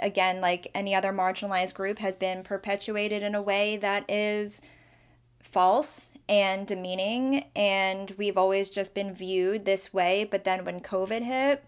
[0.00, 4.60] again like any other marginalized group has been perpetuated in a way that is
[5.42, 7.46] false and demeaning.
[7.56, 10.24] And we've always just been viewed this way.
[10.24, 11.64] But then when COVID hit,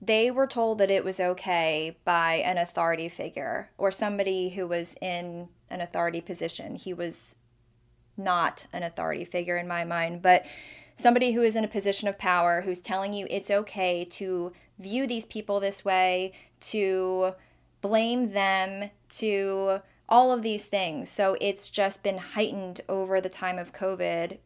[0.00, 4.94] they were told that it was okay by an authority figure or somebody who was
[5.00, 6.74] in an authority position.
[6.74, 7.36] He was
[8.16, 10.44] not an authority figure in my mind, but
[10.94, 15.06] somebody who is in a position of power who's telling you it's okay to view
[15.06, 17.32] these people this way, to
[17.80, 21.08] blame them, to all of these things.
[21.10, 24.38] So it's just been heightened over the time of COVID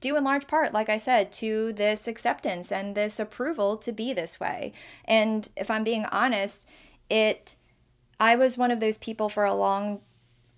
[0.00, 4.12] due in large part, like I said, to this acceptance and this approval to be
[4.12, 4.72] this way.
[5.04, 6.68] And if I'm being honest,
[7.08, 7.56] it
[8.18, 10.00] I was one of those people for a long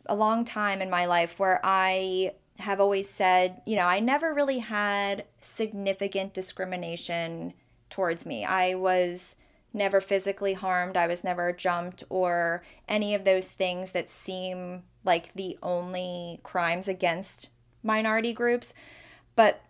[0.07, 4.35] a long time in my life where I have always said, you know, I never
[4.35, 7.53] really had significant discrimination
[7.91, 8.45] towards me.
[8.45, 9.37] I was
[9.73, 15.33] never physically harmed, I was never jumped or any of those things that seem like
[15.35, 17.51] the only crimes against
[17.83, 18.75] minority groups.
[19.37, 19.61] But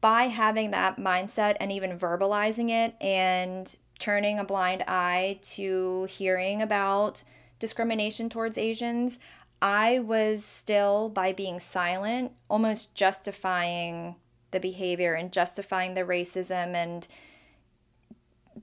[0.00, 6.60] by having that mindset and even verbalizing it and turning a blind eye to hearing
[6.60, 7.22] about
[7.60, 9.20] discrimination towards Asians,
[9.62, 14.16] I was still, by being silent, almost justifying
[14.50, 17.06] the behavior and justifying the racism and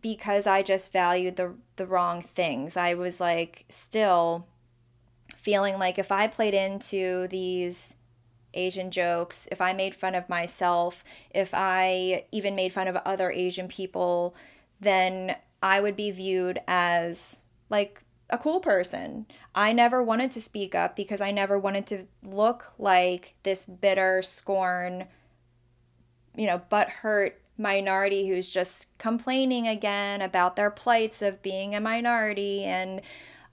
[0.01, 2.77] because I just valued the the wrong things.
[2.77, 4.47] I was like still
[5.37, 7.95] feeling like if I played into these
[8.53, 13.31] Asian jokes, if I made fun of myself, if I even made fun of other
[13.31, 14.35] Asian people,
[14.79, 19.25] then I would be viewed as like a cool person.
[19.55, 24.21] I never wanted to speak up because I never wanted to look like this bitter
[24.21, 25.05] scorn,
[26.35, 31.81] you know, butt hurt minority who's just complaining again about their plights of being a
[31.81, 32.63] minority.
[32.63, 33.01] And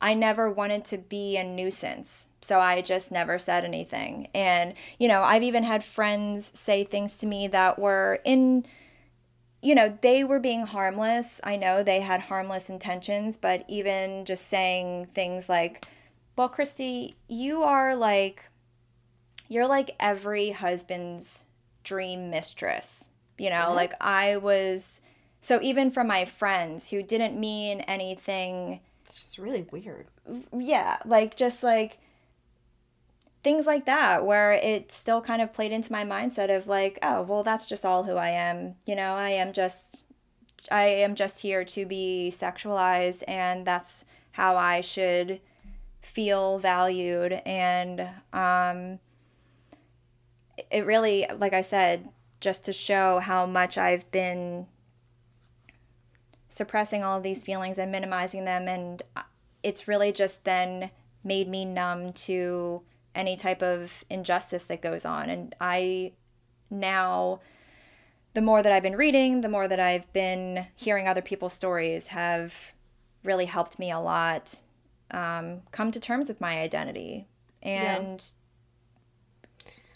[0.00, 2.28] I never wanted to be a nuisance.
[2.40, 4.28] So I just never said anything.
[4.34, 8.66] And, you know, I've even had friends say things to me that were in,
[9.62, 11.40] you know, they were being harmless.
[11.42, 15.86] I know they had harmless intentions, but even just saying things like,
[16.36, 18.48] well, Christy, you are like,
[19.48, 21.46] you're like every husband's
[21.82, 23.10] dream mistress.
[23.38, 25.00] You know, like I was,
[25.40, 28.80] so even from my friends who didn't mean anything.
[29.06, 30.06] It's just really weird.
[30.56, 30.98] Yeah.
[31.04, 31.98] Like, just like,
[33.46, 37.22] things like that where it still kind of played into my mindset of like oh
[37.22, 40.02] well that's just all who i am you know i am just
[40.72, 45.40] i am just here to be sexualized and that's how i should
[46.02, 48.00] feel valued and
[48.32, 48.98] um
[50.68, 52.08] it really like i said
[52.40, 54.66] just to show how much i've been
[56.48, 59.02] suppressing all of these feelings and minimizing them and
[59.62, 60.90] it's really just then
[61.24, 62.82] made me numb to
[63.16, 65.28] any type of injustice that goes on.
[65.28, 66.12] And I
[66.70, 67.40] now,
[68.34, 72.08] the more that I've been reading, the more that I've been hearing other people's stories,
[72.08, 72.54] have
[73.24, 74.60] really helped me a lot
[75.10, 77.26] um, come to terms with my identity
[77.62, 78.45] and yeah.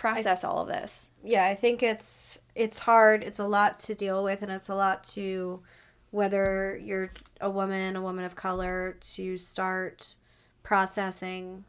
[0.01, 1.11] Process all of this.
[1.23, 3.23] Yeah, I think it's it's hard.
[3.23, 5.63] It's a lot to deal with, and it's a lot to
[6.11, 10.15] whether you're a woman, a woman of color, to start
[10.63, 11.65] processing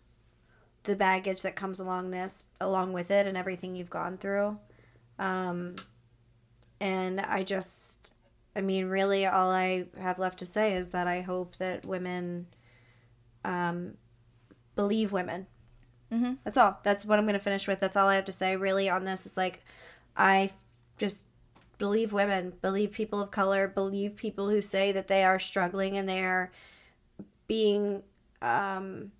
[0.83, 4.57] the baggage that comes along this along with it and everything you've gone through
[5.19, 5.75] um,
[6.79, 8.11] and i just
[8.55, 12.47] i mean really all i have left to say is that i hope that women
[13.45, 13.93] um,
[14.75, 15.45] believe women
[16.11, 16.33] mm-hmm.
[16.43, 18.55] that's all that's what i'm going to finish with that's all i have to say
[18.55, 19.63] really on this is like
[20.17, 20.49] i
[20.97, 21.25] just
[21.77, 26.07] believe women believe people of color believe people who say that they are struggling and
[26.07, 26.51] they are
[27.47, 28.03] being
[28.41, 29.11] um,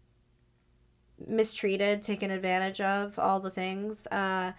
[1.27, 4.07] mistreated, taken advantage of, all the things.
[4.07, 4.53] Uh,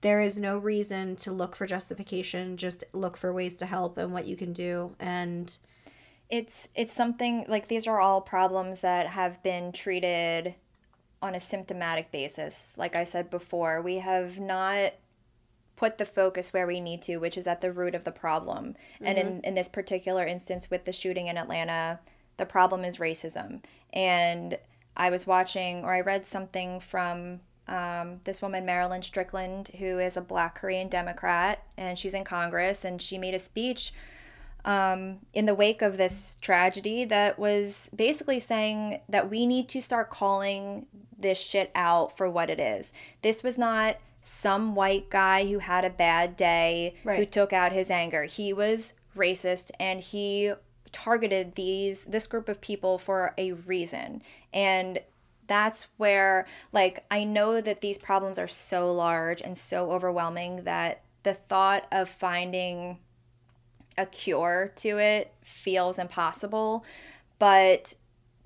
[0.00, 2.56] there is no reason to look for justification.
[2.56, 4.96] Just look for ways to help and what you can do.
[4.98, 5.54] And
[6.30, 10.54] it's it's something like these are all problems that have been treated
[11.22, 12.74] on a symptomatic basis.
[12.76, 14.92] Like I said before, we have not
[15.76, 18.74] put the focus where we need to, which is at the root of the problem.
[18.96, 19.06] Mm-hmm.
[19.06, 22.00] And in, in this particular instance with the shooting in Atlanta,
[22.36, 23.62] the problem is racism.
[23.92, 24.58] And
[24.96, 30.16] I was watching or I read something from um, this woman, Marilyn Strickland, who is
[30.16, 33.94] a black Korean Democrat, and she's in Congress, and she made a speech
[34.64, 39.80] um, in the wake of this tragedy that was basically saying that we need to
[39.80, 40.86] start calling
[41.18, 42.92] this shit out for what it is.
[43.22, 47.18] This was not some white guy who had a bad day right.
[47.18, 48.24] who took out his anger.
[48.24, 50.52] He was racist and he
[50.92, 54.22] targeted these this group of people for a reason.
[54.52, 55.00] And
[55.46, 61.02] that's where like I know that these problems are so large and so overwhelming that
[61.22, 62.98] the thought of finding
[63.98, 66.84] a cure to it feels impossible,
[67.38, 67.94] but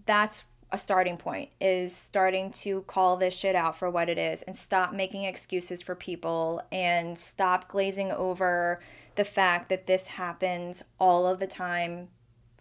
[0.06, 4.42] that's a starting point is starting to call this shit out for what it is
[4.42, 8.80] and stop making excuses for people and stop glazing over
[9.14, 12.08] the fact that this happens all of the time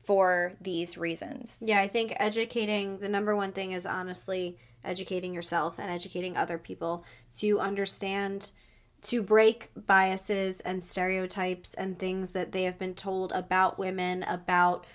[0.03, 1.57] for these reasons.
[1.59, 6.57] Yeah, I think educating the number one thing is honestly educating yourself and educating other
[6.57, 7.03] people
[7.37, 8.51] to understand
[9.03, 14.85] to break biases and stereotypes and things that they have been told about women, about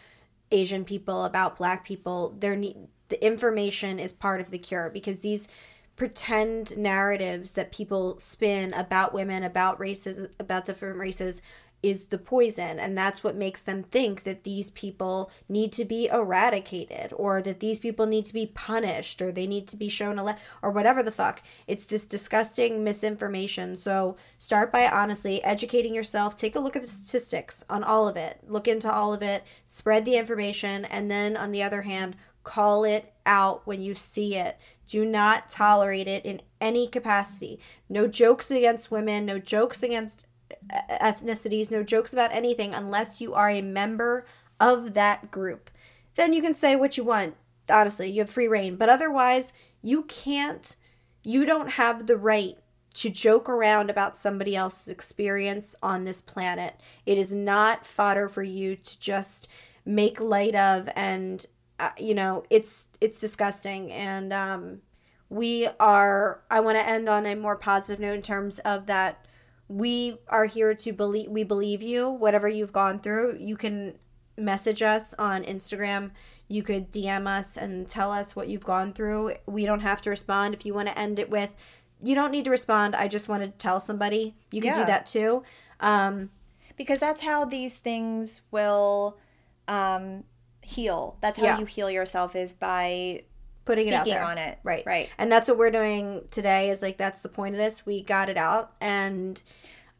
[0.50, 2.34] Asian people, about black people.
[2.40, 2.76] Need
[3.08, 5.48] the information is part of the cure because these
[5.96, 11.42] pretend narratives that people spin about women, about races, about different races
[11.82, 16.06] is the poison and that's what makes them think that these people need to be
[16.08, 20.18] eradicated or that these people need to be punished or they need to be shown
[20.18, 21.40] a le- or whatever the fuck.
[21.66, 23.76] It's this disgusting misinformation.
[23.76, 26.34] So start by honestly educating yourself.
[26.34, 28.40] Take a look at the statistics on all of it.
[28.48, 29.44] Look into all of it.
[29.64, 32.16] Spread the information and then on the other hand
[32.48, 34.58] call it out when you see it.
[34.86, 37.60] Do not tolerate it in any capacity.
[37.90, 40.24] No jokes against women no jokes against
[40.70, 44.26] ethnicities, no jokes about anything unless you are a member
[44.60, 45.70] of that group.
[46.14, 47.36] Then you can say what you want.
[47.70, 48.76] Honestly, you have free rein.
[48.76, 49.52] But otherwise,
[49.82, 50.74] you can't,
[51.22, 52.56] you don't have the right
[52.94, 56.80] to joke around about somebody else's experience on this planet.
[57.06, 59.48] It is not fodder for you to just
[59.84, 61.46] make light of and
[61.80, 64.80] uh, you know, it's it's disgusting and um
[65.28, 69.24] we are I want to end on a more positive note in terms of that
[69.68, 72.08] we are here to believe we believe you.
[72.08, 73.98] Whatever you've gone through you can
[74.36, 76.10] message us on instagram.
[76.48, 79.34] You could dm us and tell us what you've gone through.
[79.46, 80.54] We don't have to respond.
[80.54, 81.54] If you want to end it with
[82.02, 82.94] you don't need to respond.
[82.94, 84.34] I just wanted to tell somebody.
[84.50, 84.80] You can yeah.
[84.80, 85.42] do that too.
[85.80, 86.30] Um,
[86.76, 89.18] because that's how these things will
[89.66, 90.24] um,
[90.62, 91.16] heal.
[91.20, 91.58] That's how yeah.
[91.58, 93.24] you heal yourself is by
[93.68, 94.24] putting it out there.
[94.24, 94.58] on it.
[94.64, 94.84] Right.
[94.86, 95.10] Right.
[95.18, 97.84] And that's what we're doing today is like that's the point of this.
[97.84, 99.40] We got it out and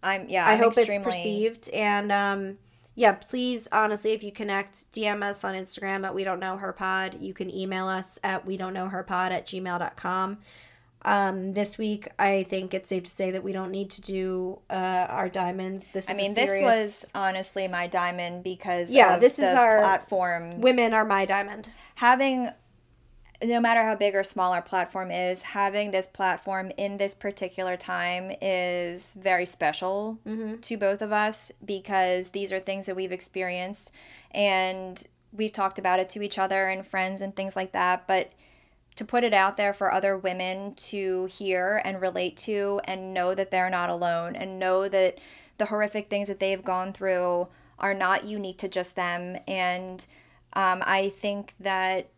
[0.02, 0.96] i'm yeah i I'm hope extremely...
[0.96, 1.70] it's perceived.
[1.70, 2.58] And um
[2.94, 6.72] yeah please honestly if you connect dm us on instagram at we don't know her
[6.72, 10.38] pod you can email us at we don't know her pod at gmail.com
[11.02, 14.58] um, this week, I think it's safe to say that we don't need to do
[14.68, 15.88] uh, our diamonds.
[15.88, 16.66] This I mean, serious...
[16.66, 20.60] this was honestly my diamond because yeah, this is our platform.
[20.60, 21.70] Women are my diamond.
[21.94, 22.50] Having
[23.42, 27.76] no matter how big or small our platform is, having this platform in this particular
[27.76, 30.56] time is very special mm-hmm.
[30.60, 33.92] to both of us because these are things that we've experienced
[34.32, 38.08] and we've talked about it to each other and friends and things like that.
[38.08, 38.32] But
[38.96, 43.32] to put it out there for other women to hear and relate to and know
[43.36, 45.18] that they're not alone and know that
[45.58, 47.46] the horrific things that they've gone through
[47.78, 49.36] are not unique to just them.
[49.46, 50.04] And
[50.54, 52.08] um, I think that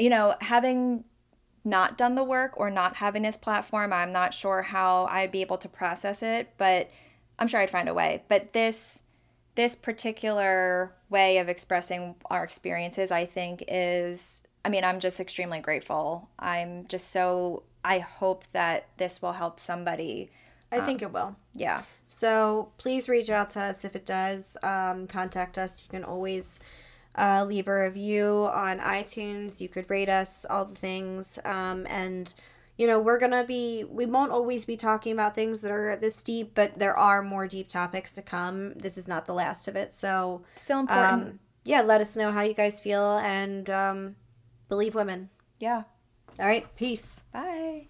[0.00, 1.04] you know, having
[1.64, 5.42] not done the work or not having this platform, I'm not sure how I'd be
[5.42, 6.90] able to process it, but
[7.38, 8.24] I'm sure I'd find a way.
[8.28, 9.02] But this
[9.56, 15.60] this particular way of expressing our experiences, I think is I mean, I'm just extremely
[15.60, 16.28] grateful.
[16.38, 20.30] I'm just so I hope that this will help somebody.
[20.70, 21.36] I um, think it will.
[21.54, 21.82] Yeah.
[22.08, 24.56] So please reach out to us if it does.
[24.62, 25.82] Um, contact us.
[25.82, 26.60] You can always
[27.16, 29.60] uh, leave a review on iTunes.
[29.60, 31.38] You could rate us, all the things.
[31.44, 32.32] Um, and,
[32.76, 35.96] you know, we're going to be, we won't always be talking about things that are
[35.96, 38.74] this deep, but there are more deep topics to come.
[38.74, 39.92] This is not the last of it.
[39.92, 41.22] So, still important.
[41.22, 44.16] Um, yeah, let us know how you guys feel and um,
[44.68, 45.28] believe women.
[45.58, 45.82] Yeah.
[46.38, 46.74] All right.
[46.74, 47.24] Peace.
[47.32, 47.89] Bye.